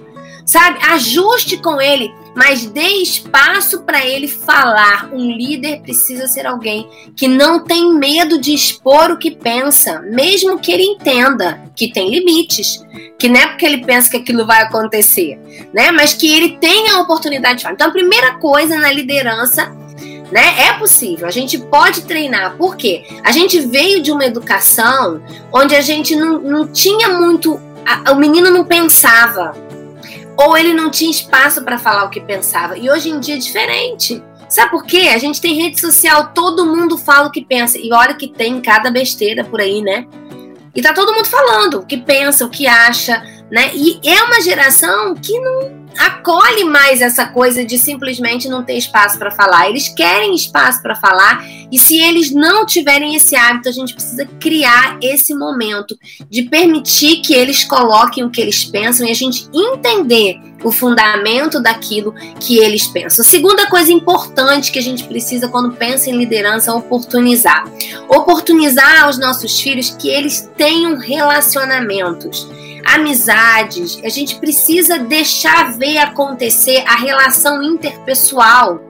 Sabe? 0.49 0.79
Ajuste 0.83 1.59
com 1.59 1.79
ele 1.79 2.11
mas 2.39 2.67
dê 2.67 3.03
espaço 3.03 3.83
para 3.83 4.07
ele 4.07 4.29
falar. 4.29 5.11
Um 5.13 5.29
líder 5.33 5.81
precisa 5.81 6.29
ser 6.29 6.47
alguém 6.47 6.89
que 7.17 7.27
não 7.27 7.65
tem 7.65 7.93
medo 7.93 8.41
de 8.41 8.55
expor 8.55 9.11
o 9.11 9.19
que 9.19 9.33
pensa, 9.33 10.01
mesmo 10.03 10.57
que 10.57 10.71
ele 10.71 10.85
entenda 10.85 11.61
que 11.75 11.93
tem 11.93 12.09
limites, 12.09 12.81
que 13.19 13.29
não 13.29 13.41
é 13.41 13.47
porque 13.49 13.67
ele 13.67 13.85
pensa 13.85 14.09
que 14.09 14.19
aquilo 14.19 14.47
vai 14.47 14.63
acontecer, 14.63 15.37
né? 15.75 15.91
Mas 15.91 16.15
que 16.15 16.33
ele 16.33 16.57
tenha 16.59 16.95
a 16.95 17.01
oportunidade 17.01 17.57
de 17.57 17.63
falar. 17.65 17.75
Então, 17.75 17.89
a 17.89 17.93
primeira 17.93 18.35
coisa 18.35 18.79
na 18.79 18.93
liderança 18.93 19.77
né? 20.31 20.67
É 20.69 20.75
possível, 20.75 21.27
a 21.27 21.31
gente 21.31 21.57
pode 21.57 22.03
treinar. 22.03 22.55
Por 22.59 22.77
quê? 22.77 23.03
A 23.25 23.33
gente 23.33 23.61
veio 23.61 24.03
de 24.03 24.13
uma 24.13 24.27
educação 24.27 25.23
onde 25.51 25.75
a 25.75 25.81
gente 25.81 26.15
não, 26.15 26.39
não 26.39 26.69
tinha 26.69 27.09
muito. 27.09 27.59
A, 27.85 28.13
o 28.13 28.17
menino 28.17 28.51
não 28.51 28.63
pensava 28.63 29.55
ou 30.39 30.57
ele 30.57 30.73
não 30.73 30.91
tinha 30.91 31.11
espaço 31.11 31.65
para 31.65 31.79
falar 31.79 32.05
o 32.05 32.11
que 32.11 32.21
pensava. 32.21 32.79
E 32.79 32.89
hoje 32.89 33.11
em 33.11 33.19
dia 33.19 33.35
é 33.35 33.39
diferente. 33.39 34.23
Sabe 34.49 34.71
por 34.71 34.85
quê? 34.85 35.11
A 35.13 35.19
gente 35.19 35.41
tem 35.41 35.55
rede 35.55 35.81
social, 35.81 36.33
todo 36.33 36.65
mundo 36.65 36.97
fala 36.97 37.27
o 37.27 37.31
que 37.31 37.45
pensa. 37.45 37.77
E 37.77 37.93
olha 37.93 38.15
que 38.15 38.29
tem 38.29 38.61
cada 38.61 38.91
besteira 38.91 39.45
por 39.45 39.61
aí, 39.61 39.83
né? 39.83 40.07
E 40.75 40.81
tá 40.81 40.93
todo 40.93 41.13
mundo 41.13 41.27
falando 41.27 41.81
o 41.81 41.87
que 41.87 41.97
pensa, 41.97 42.45
o 42.45 42.49
que 42.49 42.67
acha, 42.69 43.21
né? 43.51 43.73
E 43.75 44.01
é 44.09 44.23
uma 44.23 44.41
geração 44.41 45.15
que 45.15 45.39
não 45.41 45.88
acolhe 45.99 46.65
mais 46.65 47.01
essa 47.01 47.27
coisa 47.27 47.65
de 47.65 47.79
simplesmente 47.79 48.49
não 48.49 48.63
ter 48.63 48.75
espaço 48.75 49.19
para 49.19 49.31
falar. 49.31 49.69
Eles 49.69 49.89
querem 49.89 50.35
espaço 50.35 50.81
para 50.83 50.95
falar 50.95 51.45
e 51.71 51.79
se 51.79 51.99
eles 51.99 52.31
não 52.31 52.65
tiverem 52.65 53.15
esse 53.15 53.35
hábito, 53.37 53.69
a 53.69 53.73
gente 53.73 53.95
precisa 53.95 54.25
criar 54.41 54.99
esse 55.03 55.35
momento 55.35 55.99
de 56.31 56.45
permitir 56.45 57.21
que 57.21 57.35
eles 57.35 57.65
coloquem 57.65 58.25
o 58.25 58.31
que 58.31 58.41
eles 58.41 58.65
pensam 58.65 59.07
e 59.07 59.11
a 59.11 59.15
gente 59.15 59.49
entender 59.53 60.41
o 60.65 60.73
fundamento 60.73 61.61
daquilo 61.61 62.15
que 62.41 62.59
eles 62.59 62.87
pensam. 62.87 63.25
Segunda 63.25 63.67
coisa 63.67 63.93
importante 63.93 64.73
que 64.73 64.79
a 64.79 64.83
gente 64.83 65.05
precisa 65.05 65.49
quando 65.49 65.77
pensa 65.77 66.11
em 66.11 66.17
liderança 66.17 66.71
é 66.71 66.75
oportunizar. 66.75 67.65
Oportunizar 68.09 69.05
aos 69.05 69.19
nossos 69.19 69.61
filhos 69.61 69.91
que 69.91 70.09
eles 70.09 70.51
tenham 70.57 70.97
relacionamentos 70.97 72.49
amizades, 72.95 74.01
a 74.05 74.09
gente 74.09 74.37
precisa 74.37 74.99
deixar 74.99 75.77
ver 75.77 75.99
acontecer 75.99 76.83
a 76.87 76.97
relação 76.97 77.63
interpessoal. 77.63 78.81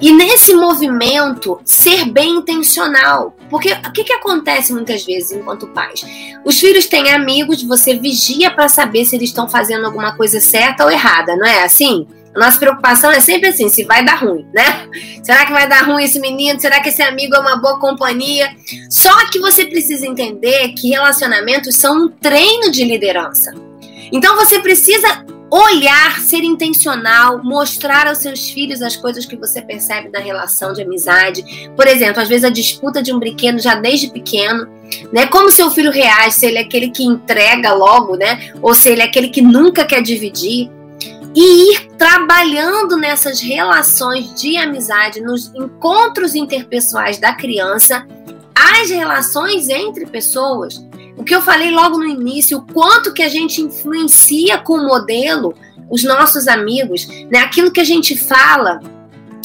E 0.00 0.12
nesse 0.12 0.54
movimento, 0.54 1.60
ser 1.64 2.06
bem 2.06 2.36
intencional. 2.36 3.34
Porque 3.48 3.72
o 3.72 3.92
que, 3.92 4.04
que 4.04 4.12
acontece 4.12 4.72
muitas 4.72 5.04
vezes 5.04 5.32
enquanto 5.32 5.68
pais? 5.68 6.04
Os 6.44 6.58
filhos 6.58 6.86
têm 6.86 7.12
amigos, 7.12 7.62
você 7.62 7.94
vigia 7.94 8.50
para 8.50 8.68
saber 8.68 9.04
se 9.04 9.14
eles 9.14 9.30
estão 9.30 9.48
fazendo 9.48 9.86
alguma 9.86 10.16
coisa 10.16 10.40
certa 10.40 10.84
ou 10.84 10.90
errada, 10.90 11.36
não 11.36 11.46
é 11.46 11.62
assim? 11.62 12.06
A 12.34 12.38
nossa 12.38 12.58
preocupação 12.58 13.10
é 13.12 13.20
sempre 13.20 13.50
assim, 13.50 13.68
se 13.68 13.84
vai 13.84 14.04
dar 14.04 14.16
ruim, 14.16 14.46
né? 14.52 14.88
Será 15.22 15.46
que 15.46 15.52
vai 15.52 15.68
dar 15.68 15.84
ruim 15.84 16.04
esse 16.04 16.18
menino? 16.18 16.60
Será 16.60 16.80
que 16.80 16.88
esse 16.88 17.02
amigo 17.02 17.34
é 17.34 17.38
uma 17.38 17.56
boa 17.56 17.78
companhia? 17.78 18.50
Só 18.90 19.30
que 19.30 19.38
você 19.38 19.64
precisa 19.66 20.06
entender 20.06 20.70
que 20.70 20.90
relacionamentos 20.90 21.76
são 21.76 22.04
um 22.04 22.08
treino 22.08 22.72
de 22.72 22.84
liderança. 22.84 23.54
Então 24.12 24.36
você 24.36 24.58
precisa 24.58 25.24
olhar, 25.50 26.18
ser 26.18 26.42
intencional, 26.42 27.40
mostrar 27.44 28.08
aos 28.08 28.18
seus 28.18 28.50
filhos 28.50 28.82
as 28.82 28.96
coisas 28.96 29.24
que 29.24 29.36
você 29.36 29.62
percebe 29.62 30.08
na 30.08 30.18
relação 30.18 30.72
de 30.72 30.82
amizade. 30.82 31.44
Por 31.76 31.86
exemplo, 31.86 32.20
às 32.20 32.28
vezes 32.28 32.44
a 32.44 32.50
disputa 32.50 33.00
de 33.00 33.12
um 33.12 33.20
brinquedo 33.20 33.60
já 33.60 33.76
desde 33.76 34.10
pequeno, 34.10 34.66
né? 35.12 35.26
Como 35.26 35.52
seu 35.52 35.70
filho 35.70 35.92
reage, 35.92 36.32
se 36.32 36.46
ele 36.46 36.58
é 36.58 36.62
aquele 36.62 36.90
que 36.90 37.04
entrega 37.04 37.72
logo, 37.72 38.16
né? 38.16 38.52
Ou 38.60 38.74
se 38.74 38.88
ele 38.88 39.02
é 39.02 39.04
aquele 39.04 39.28
que 39.28 39.40
nunca 39.40 39.84
quer 39.84 40.02
dividir. 40.02 40.68
E 41.34 41.72
ir 41.72 41.88
trabalhando 41.98 42.96
nessas 42.96 43.40
relações 43.40 44.34
de 44.34 44.56
amizade, 44.56 45.20
nos 45.20 45.52
encontros 45.54 46.34
interpessoais 46.34 47.18
da 47.18 47.34
criança, 47.34 48.06
as 48.54 48.90
relações 48.90 49.68
entre 49.68 50.06
pessoas 50.06 50.80
o 51.16 51.22
que 51.22 51.34
eu 51.34 51.42
falei 51.42 51.70
logo 51.70 51.98
no 51.98 52.06
início, 52.06 52.58
o 52.58 52.62
quanto 52.62 53.12
que 53.12 53.22
a 53.22 53.28
gente 53.28 53.60
influencia 53.60 54.58
com 54.58 54.74
o 54.74 54.86
modelo, 54.86 55.54
os 55.88 56.02
nossos 56.02 56.48
amigos, 56.48 57.06
né? 57.30 57.38
Aquilo 57.38 57.70
que 57.70 57.80
a 57.80 57.84
gente 57.84 58.16
fala, 58.16 58.80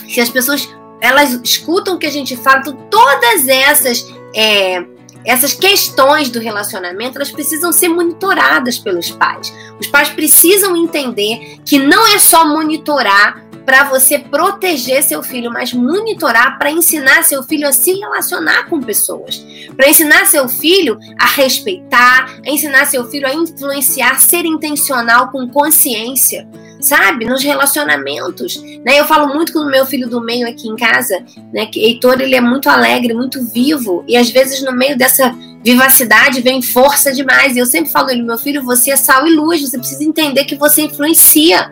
se 0.07 0.19
as 0.19 0.29
pessoas 0.29 0.67
elas 1.01 1.39
escutam 1.43 1.95
o 1.95 1.97
que 1.97 2.07
a 2.07 2.11
gente 2.11 2.35
fala, 2.35 2.59
então 2.59 2.75
todas 2.89 3.47
essas 3.47 4.05
é, 4.35 4.83
essas 5.25 5.53
questões 5.53 6.29
do 6.29 6.39
relacionamento 6.39 7.17
elas 7.17 7.31
precisam 7.31 7.71
ser 7.71 7.89
monitoradas 7.89 8.77
pelos 8.77 9.11
pais. 9.11 9.53
Os 9.79 9.87
pais 9.87 10.09
precisam 10.09 10.75
entender 10.75 11.57
que 11.65 11.79
não 11.79 12.07
é 12.07 12.19
só 12.19 12.47
monitorar 12.47 13.49
para 13.65 13.83
você 13.83 14.17
proteger 14.17 15.03
seu 15.03 15.21
filho, 15.21 15.51
mas 15.51 15.71
monitorar 15.71 16.57
para 16.57 16.71
ensinar 16.71 17.23
seu 17.23 17.43
filho 17.43 17.67
a 17.67 17.71
se 17.71 17.93
relacionar 17.93 18.67
com 18.67 18.81
pessoas, 18.81 19.45
para 19.75 19.87
ensinar 19.87 20.25
seu 20.25 20.49
filho 20.49 20.97
a 21.19 21.27
respeitar, 21.27 22.35
a 22.43 22.49
ensinar 22.49 22.87
seu 22.87 23.07
filho 23.11 23.27
a 23.27 23.33
influenciar, 23.33 24.19
ser 24.19 24.43
intencional 24.43 25.29
com 25.31 25.47
consciência, 25.47 26.47
sabe, 26.79 27.25
nos 27.25 27.43
relacionamentos, 27.43 28.61
né? 28.85 28.99
Eu 28.99 29.05
falo 29.05 29.33
muito 29.33 29.51
com 29.51 29.59
o 29.59 29.69
meu 29.69 29.85
filho 29.85 30.09
do 30.09 30.21
meio 30.21 30.47
aqui 30.47 30.67
em 30.67 30.75
casa, 30.75 31.23
né? 31.53 31.65
Que 31.65 31.79
Heitor 31.79 32.21
ele 32.21 32.35
é 32.35 32.41
muito 32.41 32.69
alegre, 32.69 33.13
muito 33.13 33.43
vivo 33.43 34.03
e 34.07 34.15
às 34.15 34.29
vezes 34.29 34.63
no 34.63 34.71
meio 34.71 34.97
dessa 34.97 35.35
vivacidade 35.63 36.41
vem 36.41 36.61
força 36.61 37.11
demais. 37.11 37.55
E 37.55 37.59
eu 37.59 37.65
sempre 37.65 37.91
falo 37.91 38.09
ele, 38.09 38.23
meu 38.23 38.37
filho, 38.37 38.63
você 38.63 38.91
é 38.91 38.95
sal 38.95 39.27
e 39.27 39.35
luz, 39.35 39.61
você 39.61 39.77
precisa 39.77 40.03
entender 40.03 40.45
que 40.45 40.55
você 40.55 40.83
influencia 40.83 41.71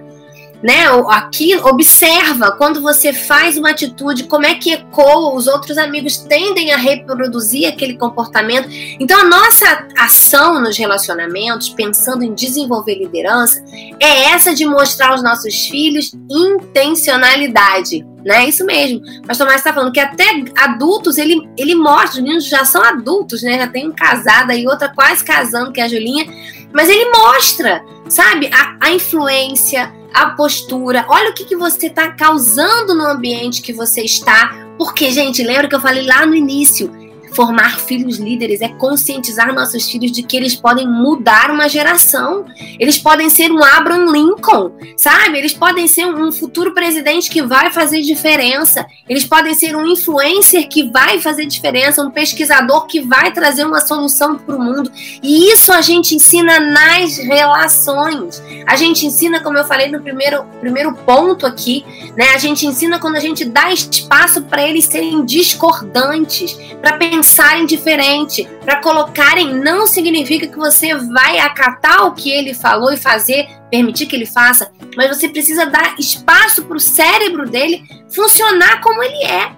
né? 0.62 0.86
Aqui 1.10 1.56
observa 1.56 2.52
quando 2.52 2.82
você 2.82 3.14
faz 3.14 3.58
uma 3.58 3.72
atitude, 3.72 4.24
como 4.24 4.46
é 4.46 4.56
que 4.56 4.74
ecoa, 4.74 5.36
os 5.36 5.48
outros 5.48 5.78
amigos 5.78 6.18
tendem 6.18 6.74
a 6.74 6.78
reproduzir 6.78 7.68
aquele 7.68 7.98
comportamento. 7.98 8.68
Então 9.00 9.20
a 9.20 9.24
nossa 9.24 9.88
ação 9.98 10.62
nos 10.62 10.78
relacionamentos, 10.78 11.70
pensando 11.70 12.24
em 12.24 12.34
desenvolver 12.34 12.96
liderança, 12.96 13.64
é 14.00 14.32
essa 14.32 14.54
de 14.54 14.66
mostrar 14.66 15.12
aos 15.12 15.24
nossos 15.24 15.68
filhos 15.68 16.12
intencionalidade, 16.30 18.06
né? 18.26 18.48
Isso 18.48 18.66
mesmo. 18.66 19.02
Mas 19.28 19.38
Tomás 19.38 19.58
está 19.58 19.74
falando 19.74 19.92
que 19.92 20.00
até 20.00 20.26
adultos 20.58 21.18
ele, 21.18 21.48
ele 21.58 21.76
mostra, 21.76 22.10
os 22.10 22.20
meninos 22.20 22.46
já 22.46 22.66
são 22.66 22.84
adultos, 22.84 23.44
né? 23.44 23.60
Já 23.60 23.68
tem 23.68 23.88
um 23.88 23.94
casado 23.94 24.52
e 24.52 24.68
outra 24.68 24.90
quase 24.90 25.24
casando, 25.24 25.72
que 25.72 25.80
é 25.80 25.84
a 25.84 25.88
Julinha, 25.88 26.26
mas 26.74 26.90
ele 26.90 27.10
mostra, 27.12 27.84
sabe, 28.10 28.50
a, 28.54 28.78
a 28.82 28.92
influência, 28.92 29.92
a 30.18 30.32
postura, 30.32 31.06
olha 31.08 31.30
o 31.30 31.34
que, 31.34 31.46
que 31.46 31.56
você 31.56 31.88
está 31.88 32.12
causando 32.12 32.96
no 32.96 33.06
ambiente 33.06 33.62
que 33.62 33.72
você 33.72 34.02
está. 34.02 34.52
Porque, 34.76 35.12
gente, 35.12 35.44
lembra 35.44 35.68
que 35.68 35.76
eu 35.76 35.80
falei 35.80 36.06
lá 36.06 36.26
no 36.26 36.36
início? 36.36 36.92
Formar 37.34 37.80
filhos 37.80 38.18
líderes 38.18 38.62
é 38.62 38.70
conscientizar 38.70 39.54
nossos 39.54 39.90
filhos 39.90 40.12
de 40.12 40.24
que 40.24 40.36
eles 40.36 40.56
podem 40.56 40.88
mudar 40.88 41.52
uma 41.52 41.68
geração. 41.68 42.46
Eles 42.80 42.98
podem 42.98 43.30
ser 43.30 43.52
um 43.52 43.64
Abraham 43.64 44.12
Lincoln, 44.12 44.72
sabe? 44.96 45.38
Eles 45.38 45.54
podem 45.54 45.88
ser 45.88 46.06
um 46.06 46.32
futuro 46.32 46.74
presidente 46.74 47.30
que 47.30 47.42
vai 47.42 47.72
fazer 47.72 48.02
diferença. 48.02 48.86
Eles 49.08 49.26
podem 49.26 49.54
ser 49.54 49.76
um 49.76 49.86
influencer 49.86 50.68
que 50.68 50.90
vai 50.90 51.20
fazer 51.20 51.46
diferença, 51.46 52.02
um 52.02 52.12
pesquisador 52.12 52.88
que 52.88 53.02
vai 53.02 53.32
trazer 53.32 53.66
uma 53.66 53.82
solução 53.82 54.38
para 54.38 54.56
o 54.56 54.60
mundo. 54.62 54.92
E 55.22 55.52
isso 55.52 55.72
a 55.72 55.82
gente 55.82 56.16
ensina 56.16 56.60
nas 56.60 57.18
relações. 57.18 58.42
A 58.66 58.76
gente 58.76 59.06
ensina, 59.06 59.42
como 59.42 59.58
eu 59.58 59.66
falei 59.66 59.92
no 59.92 60.02
primeiro, 60.02 60.44
primeiro 60.60 60.94
ponto 60.94 61.46
aqui, 61.46 61.86
né? 62.16 62.30
A 62.34 62.38
gente 62.38 62.66
ensina 62.66 63.00
quando 63.00 63.16
a 63.16 63.20
gente 63.20 63.46
dá 63.46 63.72
espaço 63.72 64.42
para 64.44 64.68
eles 64.68 64.86
serem 64.86 65.24
discordantes, 65.24 66.58
para 66.82 66.98
pensar 66.98 67.27
pensarem 67.28 67.66
diferente, 67.66 68.48
para 68.64 68.82
colocarem, 68.82 69.54
não 69.54 69.86
significa 69.86 70.48
que 70.48 70.56
você 70.56 70.96
vai 70.96 71.40
acatar 71.40 72.06
o 72.06 72.14
que 72.14 72.32
ele 72.32 72.54
falou 72.54 72.90
e 72.94 72.96
fazer, 72.96 73.50
permitir 73.70 74.06
que 74.06 74.16
ele 74.16 74.26
faça, 74.26 74.72
mas 74.96 75.10
você 75.10 75.28
precisa 75.28 75.66
dar 75.66 76.00
espaço 76.00 76.64
para 76.64 76.78
o 76.78 76.80
cérebro 76.80 77.46
dele 77.50 77.84
funcionar 78.10 78.80
como 78.80 79.04
ele 79.04 79.26
é. 79.26 79.52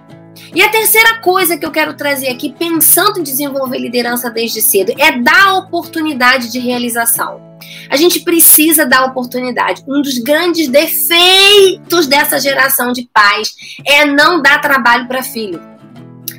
E 0.52 0.60
a 0.60 0.68
terceira 0.68 1.20
coisa 1.20 1.56
que 1.56 1.64
eu 1.64 1.70
quero 1.70 1.94
trazer 1.94 2.26
aqui, 2.28 2.52
pensando 2.58 3.20
em 3.20 3.22
desenvolver 3.22 3.78
liderança 3.78 4.28
desde 4.28 4.60
cedo, 4.60 4.92
é 4.98 5.20
dar 5.20 5.54
oportunidade 5.54 6.50
de 6.50 6.58
realização. 6.58 7.40
A 7.88 7.96
gente 7.96 8.20
precisa 8.20 8.84
dar 8.84 9.04
oportunidade. 9.04 9.84
Um 9.86 10.02
dos 10.02 10.18
grandes 10.18 10.66
defeitos 10.66 12.08
dessa 12.08 12.40
geração 12.40 12.92
de 12.92 13.08
pais 13.12 13.54
é 13.86 14.06
não 14.06 14.42
dar 14.42 14.60
trabalho 14.60 15.06
para 15.06 15.22
filho. 15.22 15.69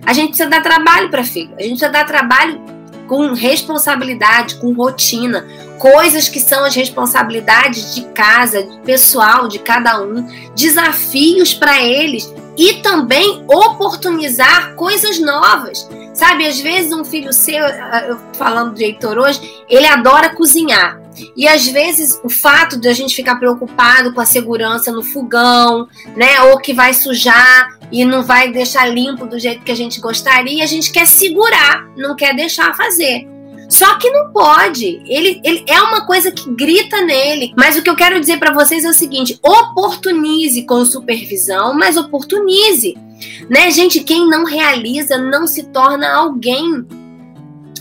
A 0.06 0.14
gente 0.14 0.30
precisa 0.30 0.50
dar 0.50 0.62
trabalho 0.62 1.10
para 1.10 1.24
filho. 1.24 1.54
A 1.58 1.62
gente 1.62 1.72
precisa 1.72 1.90
dar 1.90 2.06
trabalho 2.06 2.62
com 3.08 3.34
responsabilidade, 3.34 4.56
com 4.56 4.72
rotina, 4.72 5.46
coisas 5.78 6.30
que 6.30 6.40
são 6.40 6.64
as 6.64 6.74
responsabilidades 6.74 7.94
de 7.94 8.04
casa, 8.14 8.66
pessoal 8.86 9.50
de 9.50 9.60
cada 9.60 10.02
um, 10.02 10.26
desafios 10.56 11.54
para 11.54 11.84
eles 11.84 12.34
e 12.58 12.76
também 12.76 13.44
oportunizar 13.50 14.76
coisas 14.76 15.20
novas. 15.20 15.90
Sabe, 16.14 16.48
às 16.48 16.60
vezes 16.60 16.94
um 16.94 17.04
filho 17.04 17.34
seu, 17.34 17.66
eu 17.66 18.18
falando 18.34 18.76
de 18.76 18.84
Heitor 18.86 19.18
hoje, 19.18 19.42
ele 19.68 19.88
adora 19.88 20.36
cozinhar. 20.36 21.01
E 21.36 21.48
às 21.48 21.68
vezes 21.68 22.20
o 22.24 22.30
fato 22.30 22.80
de 22.80 22.88
a 22.88 22.94
gente 22.94 23.16
ficar 23.16 23.36
preocupado 23.36 24.14
com 24.14 24.22
a 24.22 24.26
segurança 24.26 24.92
no 24.92 25.04
fogão, 25.04 25.88
né, 26.16 26.42
ou 26.44 26.60
que 26.60 26.74
vai 26.74 26.94
sujar 26.94 27.80
e 27.92 28.06
não 28.06 28.24
vai 28.24 28.52
deixar 28.52 28.86
limpo 28.88 29.26
do 29.26 29.40
jeito 29.40 29.64
que 29.64 29.72
a 29.72 29.76
gente 29.76 30.00
gostaria, 30.00 30.64
a 30.64 30.68
gente 30.68 30.92
quer 30.92 31.06
segurar, 31.06 31.86
não 31.98 32.16
quer 32.16 32.36
deixar 32.36 32.76
fazer. 32.76 33.28
Só 33.72 33.98
que 33.98 34.10
não 34.10 34.34
pode. 34.34 35.02
Ele, 35.06 35.40
ele 35.46 35.64
é 35.66 35.82
uma 35.82 36.06
coisa 36.06 36.30
que 36.30 36.54
grita 36.54 37.02
nele. 37.02 37.54
Mas 37.56 37.78
o 37.78 37.82
que 37.82 37.90
eu 37.90 37.96
quero 37.96 38.20
dizer 38.20 38.38
para 38.38 38.54
vocês 38.54 38.84
é 38.84 38.90
o 38.90 38.94
seguinte: 38.94 39.40
oportunize 39.42 40.64
com 40.64 40.84
supervisão, 40.84 41.74
mas 41.74 41.96
oportunize. 41.96 42.98
Né, 43.50 43.72
gente? 43.72 44.02
Quem 44.02 44.28
não 44.28 44.44
realiza 44.44 45.18
não 45.18 45.48
se 45.48 45.64
torna 45.64 46.12
alguém 46.14 46.86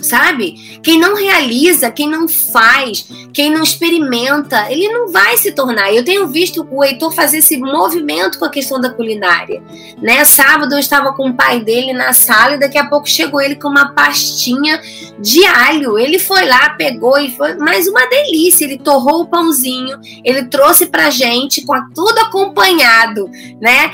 sabe? 0.02 0.80
Quem 0.83 0.99
não 0.99 1.14
realiza, 1.14 1.90
quem 1.90 2.09
não 2.09 2.28
faz, 2.28 3.07
quem 3.33 3.50
não 3.50 3.62
experimenta, 3.62 4.71
ele 4.71 4.88
não 4.88 5.09
vai 5.09 5.37
se 5.37 5.52
tornar. 5.52 5.92
Eu 5.92 6.04
tenho 6.04 6.28
visto 6.28 6.66
o 6.71 6.85
Heitor 6.85 7.12
fazer 7.12 7.38
esse 7.38 7.57
movimento 7.59 8.38
com 8.38 8.45
a 8.45 8.50
questão 8.50 8.80
da 8.80 8.90
culinária, 8.90 9.62
né? 10.00 10.25
Sábado 10.25 10.75
eu 10.75 10.78
estava 10.78 11.12
com 11.12 11.28
o 11.28 11.35
pai 11.35 11.61
dele 11.61 11.92
na 11.92 12.12
sala 12.12 12.54
e 12.54 12.61
daqui 12.61 12.78
a 12.78 12.87
pouco 12.87 13.09
chegou 13.09 13.40
ele 13.40 13.57
com 13.57 13.69
uma 13.69 13.92
pastinha 13.92 14.80
de 15.19 15.45
alho. 15.45 15.99
Ele 15.99 16.19
foi 16.19 16.47
lá, 16.47 16.71
pegou 16.71 17.19
e 17.19 17.30
foi, 17.37 17.54
mais 17.54 17.87
uma 17.87 18.07
delícia. 18.07 18.64
Ele 18.64 18.78
torrou 18.78 19.23
o 19.23 19.26
pãozinho, 19.26 19.99
ele 20.25 20.45
trouxe 20.45 20.87
pra 20.87 21.11
gente 21.11 21.64
com 21.64 21.75
tudo 21.95 22.19
acompanhado, 22.21 23.30
né? 23.61 23.90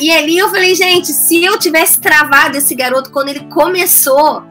E 0.00 0.10
ali 0.10 0.38
eu 0.38 0.48
falei, 0.48 0.74
gente, 0.74 1.08
se 1.08 1.44
eu 1.44 1.58
tivesse 1.58 2.00
travado 2.00 2.56
esse 2.56 2.74
garoto 2.74 3.10
quando 3.10 3.28
ele 3.28 3.40
começou, 3.50 4.42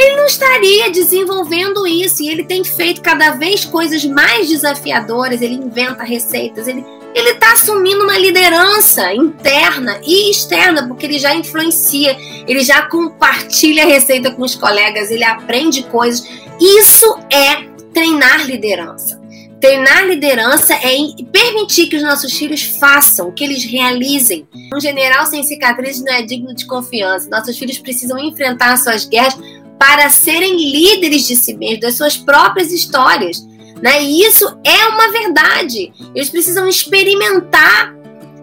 ele 0.00 0.16
não 0.16 0.26
estaria 0.26 0.90
desenvolvendo 0.90 1.86
isso. 1.86 2.22
E 2.22 2.28
ele 2.28 2.44
tem 2.44 2.64
feito 2.64 3.00
cada 3.00 3.32
vez 3.32 3.64
coisas 3.64 4.04
mais 4.04 4.48
desafiadoras. 4.48 5.42
Ele 5.42 5.54
inventa 5.54 6.04
receitas. 6.04 6.66
Ele 6.66 6.84
ele 7.14 7.30
está 7.30 7.52
assumindo 7.52 8.04
uma 8.04 8.16
liderança 8.16 9.12
interna 9.12 10.00
e 10.04 10.30
externa, 10.30 10.86
porque 10.86 11.06
ele 11.06 11.18
já 11.18 11.34
influencia, 11.34 12.16
ele 12.46 12.60
já 12.60 12.82
compartilha 12.82 13.82
a 13.82 13.86
receita 13.86 14.30
com 14.30 14.42
os 14.42 14.54
colegas, 14.54 15.10
ele 15.10 15.24
aprende 15.24 15.82
coisas. 15.82 16.24
Isso 16.60 17.18
é 17.32 17.64
treinar 17.92 18.46
liderança. 18.46 19.20
Treinar 19.60 20.06
liderança 20.06 20.72
é 20.72 20.96
permitir 21.30 21.88
que 21.88 21.96
os 21.96 22.02
nossos 22.02 22.32
filhos 22.32 22.62
façam, 22.62 23.30
que 23.30 23.44
eles 23.44 23.62
realizem. 23.64 24.48
Um 24.74 24.80
general 24.80 25.26
sem 25.26 25.42
cicatriz 25.42 26.00
não 26.02 26.14
é 26.14 26.22
digno 26.22 26.54
de 26.54 26.64
confiança. 26.64 27.28
Nossos 27.28 27.58
filhos 27.58 27.78
precisam 27.78 28.18
enfrentar 28.18 28.78
suas 28.78 29.04
guerras 29.04 29.36
para 29.80 30.10
serem 30.10 30.58
líderes 30.70 31.26
de 31.26 31.34
si 31.34 31.56
mesmos, 31.56 31.80
das 31.80 31.96
suas 31.96 32.14
próprias 32.14 32.70
histórias. 32.70 33.48
Né? 33.80 34.02
E 34.02 34.22
isso 34.26 34.46
é 34.62 34.86
uma 34.88 35.10
verdade. 35.10 35.90
Eles 36.14 36.28
precisam 36.28 36.68
experimentar, 36.68 37.94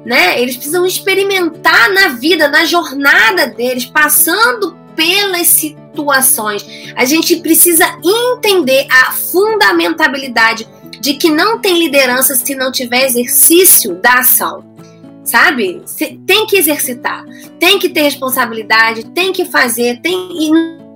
né? 0.03 0.41
Eles 0.41 0.56
precisam 0.56 0.84
experimentar 0.84 1.94
na 1.94 2.08
vida, 2.08 2.48
na 2.48 2.65
jornada 2.65 3.46
deles, 3.46 3.86
passando 3.86 4.75
pelas 4.96 5.46
situações. 5.46 6.65
A 6.96 7.06
gente 7.06 7.36
precisa 7.36 7.86
entender 8.03 8.88
a 8.89 9.12
fundamentabilidade 9.12 10.67
de 11.00 11.13
que 11.13 11.29
não 11.29 11.60
tem 11.60 11.77
liderança 11.77 12.34
se 12.34 12.56
não 12.56 12.72
tiver 12.72 13.06
exercício 13.06 13.94
da 13.94 14.13
ação. 14.13 14.65
Sabe? 15.24 15.84
Tem 16.25 16.48
que 16.48 16.58
exercitar, 16.58 17.24
tem 17.60 17.77
que 17.77 17.89
ter 17.89 18.01
responsabilidade, 18.01 19.06
tem 19.12 19.32
que 19.32 19.46
fazer, 19.46 20.00
tem 20.01 20.29
e 20.32 20.87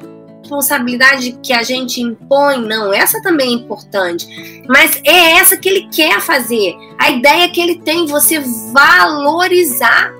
responsabilidade 0.51 1.39
que 1.41 1.53
a 1.53 1.63
gente 1.63 2.01
impõe, 2.01 2.61
não, 2.61 2.93
essa 2.93 3.21
também 3.21 3.49
é 3.49 3.53
importante. 3.53 4.63
Mas 4.67 4.99
é 5.05 5.37
essa 5.37 5.55
que 5.55 5.69
ele 5.69 5.87
quer 5.89 6.19
fazer. 6.19 6.75
A 6.99 7.09
ideia 7.09 7.49
que 7.49 7.61
ele 7.61 7.79
tem, 7.79 8.05
você 8.05 8.39
valorizar 8.73 10.13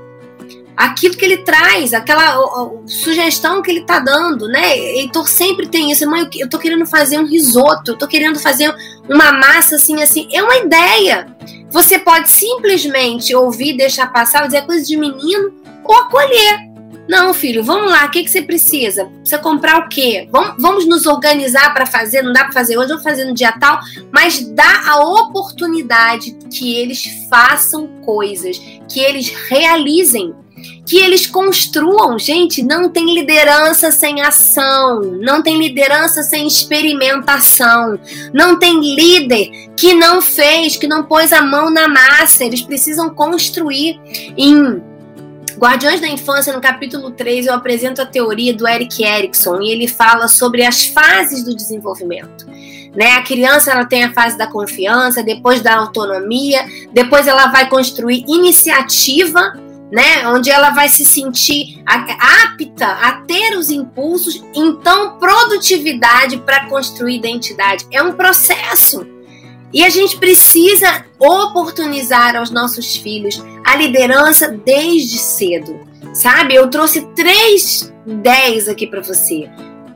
aquilo 0.76 1.16
que 1.16 1.26
ele 1.26 1.38
traz, 1.40 1.94
aquela 1.94 2.40
sugestão 2.88 3.62
que 3.62 3.70
ele 3.70 3.82
tá 3.82 4.00
dando, 4.00 4.48
né? 4.48 4.78
Heitor 4.78 5.28
sempre 5.28 5.68
tem 5.68 5.92
isso. 5.92 6.10
Mãe, 6.10 6.28
eu 6.38 6.50
tô 6.50 6.58
querendo 6.58 6.86
fazer 6.86 7.20
um 7.20 7.28
risoto, 7.28 7.92
eu 7.92 7.98
tô 7.98 8.08
querendo 8.08 8.40
fazer 8.40 8.74
uma 9.10 9.34
massa 9.34 9.76
assim, 9.76 10.02
assim. 10.02 10.28
É 10.32 10.42
uma 10.42 10.58
ideia. 10.58 11.28
Você 11.70 12.00
pode 12.00 12.30
simplesmente 12.30 13.36
ouvir, 13.36 13.78
deixar 13.78 14.08
passar, 14.08 14.46
dizer 14.46 14.66
coisa 14.66 14.86
de 14.86 14.98
menino 14.98 15.54
ou 15.84 15.96
acolher. 15.96 16.71
Não, 17.08 17.34
filho, 17.34 17.64
vamos 17.64 17.92
lá, 17.92 18.06
o 18.06 18.12
que, 18.12 18.24
que 18.24 18.30
você 18.30 18.42
precisa? 18.42 19.06
Precisa 19.06 19.38
comprar 19.40 19.80
o 19.80 19.90
quê? 19.90 20.28
Vamos, 20.32 20.56
vamos 20.58 20.88
nos 20.88 21.06
organizar 21.06 21.74
para 21.74 21.86
fazer, 21.86 22.22
não 22.22 22.32
dá 22.32 22.44
para 22.44 22.54
fazer 22.54 22.78
hoje, 22.78 22.90
vamos 22.90 23.04
fazer 23.04 23.26
no 23.26 23.34
dia 23.34 23.52
tal, 23.54 23.80
mas 24.12 24.40
dá 24.40 24.84
a 24.88 25.00
oportunidade 25.00 26.38
que 26.50 26.76
eles 26.76 27.06
façam 27.30 27.88
coisas, 28.02 28.58
que 28.88 29.00
eles 29.00 29.30
realizem 29.50 30.34
que 30.86 30.98
eles 30.98 31.26
construam. 31.26 32.18
Gente, 32.20 32.62
não 32.62 32.90
tem 32.90 33.14
liderança 33.14 33.92
sem 33.92 34.22
ação, 34.22 35.02
não 35.02 35.42
tem 35.42 35.58
liderança 35.58 36.24
sem 36.24 36.48
experimentação, 36.48 38.00
não 38.34 38.58
tem 38.58 38.80
líder 38.80 39.50
que 39.76 39.94
não 39.94 40.22
fez, 40.22 40.76
que 40.78 40.88
não 40.88 41.04
pôs 41.04 41.34
a 41.34 41.42
mão 41.42 41.70
na 41.70 41.88
massa. 41.88 42.44
Eles 42.44 42.62
precisam 42.62 43.10
construir. 43.10 44.00
Em 44.38 44.91
Guardiões 45.62 46.02
da 46.02 46.08
Infância, 46.08 46.52
no 46.52 46.60
capítulo 46.60 47.12
3, 47.12 47.46
eu 47.46 47.54
apresento 47.54 48.02
a 48.02 48.06
teoria 48.06 48.52
do 48.52 48.68
Eric 48.68 49.04
Erickson 49.04 49.62
e 49.62 49.72
ele 49.72 49.88
fala 49.88 50.28
sobre 50.28 50.66
as 50.66 50.88
fases 50.88 51.44
do 51.44 51.56
desenvolvimento. 51.56 52.48
Né? 52.96 53.12
A 53.12 53.22
criança 53.22 53.72
ela 53.72 53.86
tem 53.86 54.04
a 54.04 54.12
fase 54.12 54.36
da 54.36 54.48
confiança, 54.48 55.22
depois 55.22 55.62
da 55.62 55.76
autonomia, 55.76 56.66
depois 56.92 57.28
ela 57.28 57.46
vai 57.48 57.70
construir 57.70 58.26
iniciativa 58.28 59.54
né? 59.92 60.26
Onde 60.30 60.50
ela 60.50 60.70
vai 60.70 60.88
se 60.88 61.04
sentir 61.04 61.84
apta 61.86 62.86
a 62.86 63.24
ter 63.28 63.58
os 63.58 63.70
impulsos, 63.70 64.42
então 64.56 65.20
produtividade 65.20 66.38
para 66.38 66.66
construir 66.68 67.18
identidade. 67.18 67.86
É 67.92 68.02
um 68.02 68.14
processo. 68.14 69.06
E 69.74 69.84
a 69.84 69.90
gente 69.90 70.18
precisa 70.18 71.06
oportunizar 71.20 72.38
aos 72.38 72.52
nossos 72.52 72.96
filhos 72.96 73.44
a 73.72 73.76
liderança 73.78 74.50
desde 74.50 75.18
cedo. 75.18 75.80
Sabe? 76.14 76.56
Eu 76.56 76.70
trouxe 76.70 77.02
três 77.16 77.92
ideias 78.06 78.68
aqui 78.68 78.86
para 78.86 79.02
você. 79.02 79.50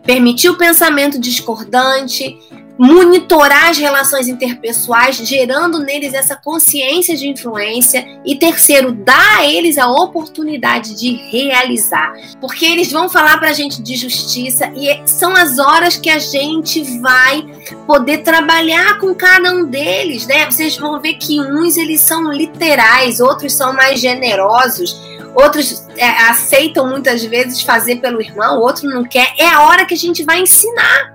Permitir 0.04 0.50
o 0.50 0.58
pensamento 0.58 1.20
discordante, 1.20 2.38
monitorar 2.78 3.70
as 3.70 3.78
relações 3.78 4.28
interpessoais, 4.28 5.18
gerando 5.18 5.80
neles 5.80 6.14
essa 6.14 6.36
consciência 6.36 7.16
de 7.16 7.28
influência 7.28 8.06
e 8.26 8.36
terceiro, 8.36 8.92
dar 8.92 9.40
a 9.40 9.46
eles 9.46 9.78
a 9.78 9.88
oportunidade 9.88 10.96
de 10.96 11.14
realizar, 11.32 12.14
porque 12.40 12.66
eles 12.66 12.92
vão 12.92 13.10
falar 13.10 13.38
para 13.38 13.50
a 13.50 13.54
gente 13.54 13.82
de 13.82 13.96
justiça 13.96 14.72
e 14.76 15.02
são 15.08 15.34
as 15.34 15.58
horas 15.58 15.96
que 15.96 16.10
a 16.10 16.20
gente 16.20 16.84
vai 17.00 17.46
poder 17.88 18.20
trabalhar 18.20 19.00
com 19.00 19.14
cada 19.16 19.54
um 19.54 19.66
deles, 19.66 20.28
né? 20.28 20.46
Vocês 20.50 20.78
vão 20.78 21.00
ver 21.00 21.16
que 21.16 21.40
uns 21.40 21.78
eles 21.78 22.02
são 22.02 22.32
literais, 22.32 23.20
outros 23.20 23.54
são 23.54 23.74
mais 23.74 24.00
generosos. 24.00 25.16
Outros 25.36 25.86
é, 25.98 26.08
aceitam 26.30 26.88
muitas 26.88 27.22
vezes 27.26 27.62
fazer 27.62 27.98
pelo 27.98 28.22
irmão, 28.22 28.62
outro 28.62 28.90
não 28.90 29.04
quer. 29.04 29.34
É 29.38 29.46
a 29.46 29.64
hora 29.64 29.86
que 29.86 29.94
a 29.94 29.98
gente 29.98 30.24
vai 30.24 30.40
ensinar 30.40 31.15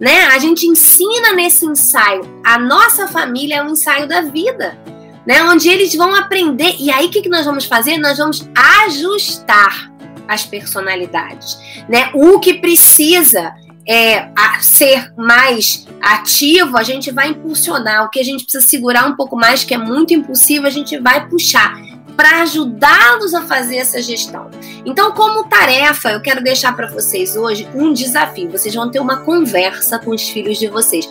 né? 0.00 0.24
A 0.26 0.38
gente 0.38 0.66
ensina 0.66 1.32
nesse 1.34 1.64
ensaio. 1.64 2.22
A 2.44 2.58
nossa 2.58 3.08
família 3.08 3.56
é 3.56 3.62
um 3.62 3.70
ensaio 3.70 4.06
da 4.08 4.22
vida, 4.22 4.78
né? 5.26 5.42
Onde 5.44 5.68
eles 5.68 5.94
vão 5.94 6.14
aprender. 6.14 6.76
E 6.78 6.90
aí 6.90 7.06
o 7.06 7.10
que, 7.10 7.22
que 7.22 7.28
nós 7.28 7.44
vamos 7.44 7.64
fazer? 7.64 7.98
Nós 7.98 8.18
vamos 8.18 8.48
ajustar 8.86 9.92
as 10.26 10.44
personalidades, 10.44 11.58
né? 11.88 12.10
O 12.14 12.40
que 12.40 12.54
precisa 12.54 13.54
é, 13.86 14.30
ser 14.60 15.12
mais 15.16 15.86
ativo, 16.00 16.76
a 16.76 16.82
gente 16.82 17.10
vai 17.10 17.28
impulsionar. 17.28 18.04
O 18.04 18.10
que 18.10 18.20
a 18.20 18.24
gente 18.24 18.44
precisa 18.44 18.64
segurar 18.64 19.06
um 19.06 19.16
pouco 19.16 19.36
mais, 19.36 19.64
que 19.64 19.74
é 19.74 19.78
muito 19.78 20.14
impulsivo, 20.14 20.66
a 20.66 20.70
gente 20.70 20.98
vai 20.98 21.28
puxar 21.28 21.74
para 22.16 22.42
ajudá-los 22.42 23.34
a 23.34 23.42
fazer 23.42 23.76
essa 23.76 24.00
gestão. 24.00 24.50
Então, 24.84 25.12
como 25.12 25.48
tarefa, 25.48 26.10
eu 26.10 26.20
quero 26.20 26.42
deixar 26.42 26.74
para 26.74 26.86
vocês 26.86 27.36
hoje 27.36 27.68
um 27.74 27.92
desafio. 27.92 28.50
Vocês 28.50 28.74
vão 28.74 28.90
ter 28.90 29.00
uma 29.00 29.18
conversa 29.18 29.98
com 29.98 30.10
os 30.10 30.28
filhos 30.28 30.58
de 30.58 30.68
vocês, 30.68 31.08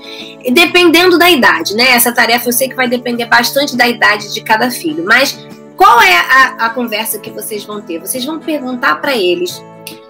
dependendo 0.51 1.17
da 1.17 1.29
idade, 1.29 1.75
né? 1.75 1.89
Essa 1.89 2.11
tarefa 2.11 2.49
eu 2.49 2.53
sei 2.53 2.69
que 2.69 2.75
vai 2.75 2.87
depender 2.87 3.25
bastante 3.25 3.75
da 3.75 3.87
idade 3.87 4.33
de 4.33 4.41
cada 4.41 4.69
filho, 4.71 5.03
mas 5.05 5.37
qual 5.75 6.01
é 6.01 6.15
a, 6.15 6.65
a 6.65 6.69
conversa 6.69 7.19
que 7.19 7.31
vocês 7.31 7.63
vão 7.63 7.81
ter? 7.81 7.99
Vocês 7.99 8.23
vão 8.23 8.39
perguntar 8.39 9.01
para 9.01 9.15
eles 9.15 9.61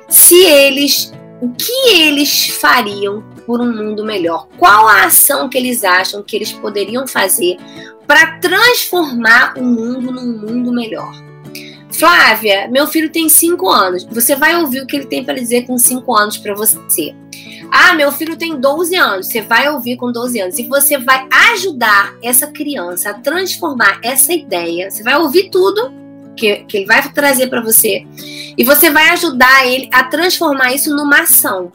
se 0.09 0.43
eles, 0.45 1.11
o 1.41 1.49
que 1.49 1.89
eles 1.89 2.49
fariam 2.49 3.23
por 3.45 3.61
um 3.61 3.73
mundo 3.73 4.03
melhor? 4.03 4.47
Qual 4.57 4.87
a 4.87 5.05
ação 5.05 5.49
que 5.49 5.57
eles 5.57 5.83
acham 5.83 6.21
que 6.21 6.35
eles 6.35 6.51
poderiam 6.51 7.07
fazer 7.07 7.57
para 8.07 8.37
transformar 8.39 9.53
o 9.57 9.63
mundo 9.63 10.11
num 10.11 10.37
mundo 10.37 10.71
melhor. 10.71 11.13
Flávia, 11.91 12.67
meu 12.69 12.87
filho 12.87 13.09
tem 13.09 13.29
5 13.29 13.69
anos. 13.69 14.03
Você 14.05 14.35
vai 14.35 14.55
ouvir 14.55 14.81
o 14.81 14.87
que 14.87 14.95
ele 14.95 15.05
tem 15.05 15.23
para 15.23 15.35
dizer 15.35 15.67
com 15.67 15.77
5 15.77 16.15
anos 16.15 16.37
para 16.37 16.55
você. 16.55 17.13
Ah, 17.71 17.93
meu 17.93 18.11
filho 18.11 18.35
tem 18.35 18.59
12 18.59 18.95
anos. 18.95 19.27
Você 19.27 19.41
vai 19.41 19.69
ouvir 19.69 19.97
com 19.97 20.11
12 20.11 20.39
anos. 20.39 20.59
E 20.59 20.63
você 20.63 20.97
vai 20.97 21.27
ajudar 21.53 22.13
essa 22.21 22.47
criança 22.47 23.11
a 23.11 23.13
transformar 23.13 23.99
essa 24.03 24.33
ideia. 24.33 24.89
Você 24.89 25.03
vai 25.03 25.15
ouvir 25.17 25.49
tudo 25.49 25.93
que, 26.35 26.57
que 26.65 26.77
ele 26.77 26.85
vai 26.85 27.07
trazer 27.11 27.47
para 27.47 27.61
você. 27.61 28.05
E 28.57 28.63
você 28.63 28.89
vai 28.89 29.09
ajudar 29.09 29.67
ele 29.67 29.87
a 29.93 30.03
transformar 30.03 30.73
isso 30.73 30.95
numa 30.95 31.21
ação 31.21 31.71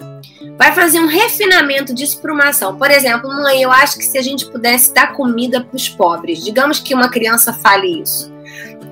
vai 0.56 0.72
fazer 0.74 1.00
um 1.00 1.06
refinamento 1.06 1.94
disso 1.94 2.20
para 2.20 2.32
uma 2.32 2.48
ação. 2.48 2.76
Por 2.76 2.90
exemplo, 2.90 3.28
mãe, 3.28 3.62
eu 3.62 3.70
acho 3.70 3.98
que 3.98 4.04
se 4.04 4.18
a 4.18 4.22
gente 4.22 4.46
pudesse 4.46 4.92
dar 4.92 5.12
comida 5.12 5.60
para 5.60 5.76
os 5.76 5.88
pobres, 5.88 6.44
digamos 6.44 6.80
que 6.80 6.94
uma 6.94 7.08
criança 7.08 7.52
fale 7.52 8.02
isso. 8.02 8.32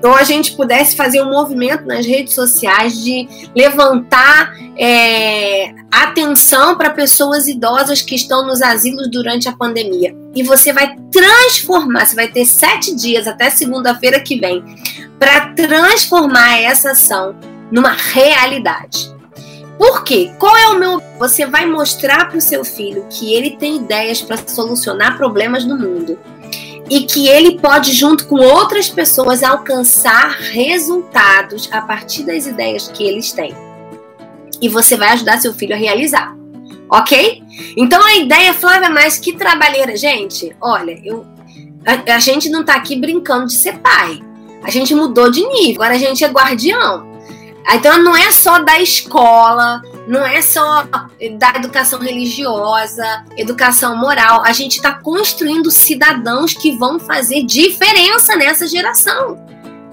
Ou 0.03 0.13
a 0.13 0.23
gente 0.23 0.55
pudesse 0.55 0.95
fazer 0.95 1.21
um 1.21 1.29
movimento 1.29 1.85
nas 1.85 2.05
redes 2.05 2.35
sociais 2.35 3.03
de 3.03 3.27
levantar 3.55 4.53
é, 4.77 5.73
atenção 5.91 6.77
para 6.77 6.91
pessoas 6.91 7.47
idosas 7.47 8.01
que 8.01 8.13
estão 8.13 8.45
nos 8.45 8.61
asilos 8.61 9.09
durante 9.09 9.49
a 9.49 9.53
pandemia. 9.53 10.15
E 10.35 10.43
você 10.43 10.71
vai 10.71 10.95
transformar, 11.11 12.05
você 12.05 12.15
vai 12.15 12.27
ter 12.27 12.45
sete 12.45 12.95
dias 12.95 13.27
até 13.27 13.49
segunda-feira 13.49 14.19
que 14.19 14.39
vem 14.39 14.63
para 15.17 15.53
transformar 15.53 16.59
essa 16.59 16.91
ação 16.91 17.35
numa 17.71 17.91
realidade. 17.91 19.16
Por 19.77 20.03
quê? 20.03 20.31
Qual 20.39 20.55
é 20.57 20.69
o 20.69 20.79
meu. 20.79 21.01
Você 21.19 21.45
vai 21.45 21.65
mostrar 21.65 22.27
para 22.27 22.37
o 22.37 22.41
seu 22.41 22.63
filho 22.63 23.05
que 23.09 23.33
ele 23.33 23.51
tem 23.51 23.77
ideias 23.77 24.21
para 24.21 24.37
solucionar 24.47 25.17
problemas 25.17 25.65
no 25.65 25.77
mundo 25.77 26.17
e 26.89 27.01
que 27.01 27.27
ele 27.27 27.59
pode, 27.59 27.91
junto 27.91 28.27
com 28.27 28.37
outras 28.37 28.89
pessoas, 28.89 29.43
alcançar 29.43 30.37
resultados 30.39 31.69
a 31.71 31.81
partir 31.81 32.23
das 32.23 32.45
ideias 32.45 32.87
que 32.87 33.03
eles 33.03 33.31
têm. 33.31 33.53
E 34.61 34.69
você 34.69 34.95
vai 34.95 35.09
ajudar 35.09 35.39
seu 35.39 35.53
filho 35.53 35.75
a 35.75 35.77
realizar. 35.77 36.35
Ok? 36.89 37.43
Então 37.75 38.01
a 38.01 38.15
ideia, 38.15 38.53
Flávia, 38.53 38.89
mais 38.89 39.17
que 39.19 39.33
trabalheira. 39.33 39.95
Gente, 39.97 40.55
olha, 40.61 40.99
eu, 41.03 41.25
a, 41.85 42.15
a 42.15 42.19
gente 42.19 42.49
não 42.49 42.61
está 42.61 42.75
aqui 42.75 42.95
brincando 42.95 43.47
de 43.47 43.53
ser 43.53 43.79
pai. 43.79 44.19
A 44.63 44.71
gente 44.71 44.95
mudou 44.95 45.29
de 45.29 45.45
nível. 45.45 45.81
Agora 45.81 45.95
a 45.95 45.99
gente 45.99 46.23
é 46.23 46.27
guardião. 46.27 47.16
Então 47.69 48.01
não 48.01 48.15
é 48.15 48.31
só 48.31 48.59
da 48.59 48.79
escola, 48.79 49.81
não 50.07 50.25
é 50.25 50.41
só 50.41 50.83
da 51.37 51.53
educação 51.55 51.99
religiosa, 51.99 53.25
educação 53.35 53.95
moral. 53.95 54.41
A 54.45 54.53
gente 54.53 54.77
está 54.77 54.93
construindo 54.93 55.69
cidadãos 55.69 56.53
que 56.53 56.77
vão 56.77 56.97
fazer 56.99 57.43
diferença 57.43 58.35
nessa 58.37 58.67
geração. 58.67 59.45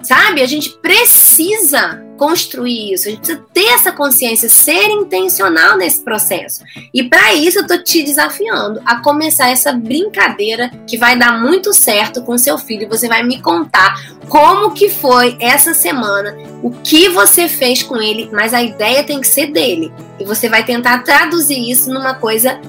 Sabe? 0.02 0.42
A 0.42 0.46
gente 0.46 0.70
precisa 0.80 2.03
construir 2.16 2.92
isso, 2.92 3.08
a 3.08 3.10
gente 3.10 3.20
precisa 3.20 3.44
ter 3.52 3.66
essa 3.68 3.92
consciência, 3.92 4.48
ser 4.48 4.88
intencional 4.88 5.76
nesse 5.76 6.00
processo. 6.02 6.62
E 6.92 7.02
para 7.02 7.34
isso 7.34 7.60
eu 7.60 7.66
tô 7.66 7.78
te 7.78 8.02
desafiando 8.02 8.80
a 8.84 9.00
começar 9.00 9.50
essa 9.50 9.72
brincadeira 9.72 10.70
que 10.86 10.96
vai 10.96 11.18
dar 11.18 11.40
muito 11.40 11.72
certo 11.72 12.22
com 12.22 12.38
seu 12.38 12.56
filho. 12.58 12.88
Você 12.88 13.08
vai 13.08 13.22
me 13.22 13.40
contar 13.40 13.94
como 14.28 14.72
que 14.72 14.88
foi 14.88 15.36
essa 15.40 15.74
semana, 15.74 16.36
o 16.62 16.70
que 16.70 17.08
você 17.08 17.48
fez 17.48 17.82
com 17.82 17.96
ele, 17.96 18.30
mas 18.32 18.54
a 18.54 18.62
ideia 18.62 19.04
tem 19.04 19.20
que 19.20 19.26
ser 19.26 19.46
dele. 19.46 19.92
E 20.18 20.24
você 20.24 20.48
vai 20.48 20.64
tentar 20.64 21.02
traduzir 21.02 21.70
isso 21.70 21.92
numa 21.92 22.14
coisa 22.14 22.60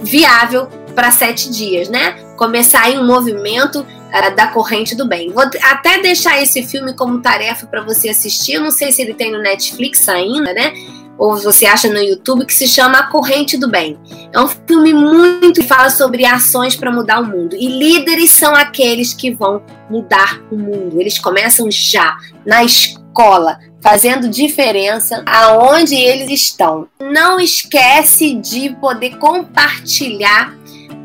viável 0.00 0.68
para 0.94 1.10
sete 1.10 1.50
dias, 1.50 1.88
né? 1.88 2.12
Começar 2.36 2.82
aí 2.82 2.98
um 2.98 3.06
movimento 3.06 3.84
uh, 4.12 4.34
da 4.34 4.48
corrente 4.48 4.94
do 4.94 5.06
bem. 5.06 5.30
Vou 5.30 5.42
até 5.42 6.00
deixar 6.00 6.40
esse 6.42 6.62
filme 6.62 6.94
como 6.94 7.20
tarefa 7.20 7.66
para 7.66 7.82
você 7.82 8.08
assistir. 8.10 8.54
Eu 8.54 8.62
não 8.62 8.70
sei 8.70 8.92
se 8.92 9.02
ele 9.02 9.14
tem 9.14 9.32
no 9.32 9.40
Netflix 9.40 10.08
ainda, 10.08 10.52
né? 10.52 10.72
Ou 11.18 11.36
você 11.36 11.66
acha 11.66 11.88
no 11.88 12.00
YouTube, 12.00 12.46
que 12.46 12.54
se 12.54 12.66
chama 12.66 12.98
A 12.98 13.06
Corrente 13.06 13.56
do 13.56 13.68
Bem. 13.68 13.98
É 14.32 14.40
um 14.40 14.48
filme 14.48 14.92
muito 14.92 15.60
que 15.60 15.66
fala 15.66 15.90
sobre 15.90 16.24
ações 16.24 16.74
para 16.74 16.90
mudar 16.90 17.20
o 17.20 17.26
mundo. 17.26 17.54
E 17.54 17.68
líderes 17.68 18.30
são 18.30 18.54
aqueles 18.54 19.14
que 19.14 19.30
vão 19.30 19.62
mudar 19.88 20.40
o 20.50 20.56
mundo. 20.56 21.00
Eles 21.00 21.18
começam 21.18 21.70
já, 21.70 22.16
na 22.44 22.64
escola, 22.64 23.58
fazendo 23.80 24.28
diferença 24.28 25.22
aonde 25.26 25.94
eles 25.94 26.30
estão. 26.30 26.88
Não 27.00 27.38
esquece 27.38 28.34
de 28.34 28.70
poder 28.80 29.16
compartilhar 29.18 30.56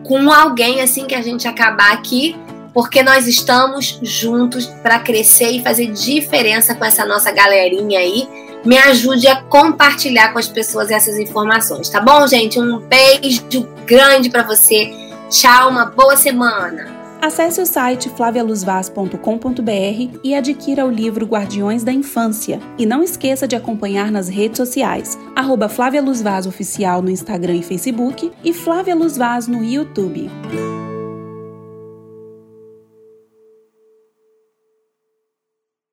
com 0.04 0.32
alguém 0.32 0.82
assim 0.82 1.06
que 1.06 1.16
a 1.16 1.22
gente 1.22 1.48
acabar 1.48 1.92
aqui 1.92 2.36
porque 2.78 3.02
nós 3.02 3.26
estamos 3.26 3.98
juntos 4.04 4.68
para 4.84 5.00
crescer 5.00 5.50
e 5.50 5.64
fazer 5.64 5.88
diferença 5.88 6.76
com 6.76 6.86
essa 6.86 7.08
nossa 7.08 7.32
galerinha 7.32 7.98
aí. 7.98 8.30
Me 8.64 8.78
ajude 8.78 9.28
a 9.28 9.42
compartilhar 9.42 10.32
com 10.32 10.38
as 10.38 10.48
pessoas 10.48 10.92
essas 10.92 11.18
informações, 11.18 11.90
tá 11.90 12.00
bom, 12.00 12.28
gente? 12.28 12.60
Um 12.60 12.78
beijo 12.78 13.68
grande 13.84 14.30
para 14.30 14.44
você. 14.44 14.92
Tchau, 15.28 15.72
uma 15.72 15.86
boa 15.86 16.16
semana. 16.16 16.96
Acesse 17.20 17.60
o 17.60 17.66
site 17.66 18.10
flavialuzvaz.com.br 18.10 20.20
e 20.24 20.36
adquira 20.36 20.86
o 20.86 20.92
livro 20.92 21.26
Guardiões 21.26 21.84
da 21.84 21.92
Infância. 21.92 22.60
E 22.78 22.86
não 22.86 23.02
esqueça 23.02 23.48
de 23.48 23.56
acompanhar 23.56 24.12
nas 24.12 24.30
redes 24.30 24.58
sociais, 24.58 25.18
arroba 25.36 25.68
Flávia 25.68 26.00
Luz 26.00 26.22
Vaz 26.22 26.46
Oficial 26.46 27.02
no 27.02 27.10
Instagram 27.10 27.56
e 27.56 27.64
Facebook 27.64 28.32
e 28.44 28.54
Flávia 28.54 28.94
Luz 28.94 29.18
Vaz 29.18 29.48
no 29.48 29.64
YouTube. 29.64 30.30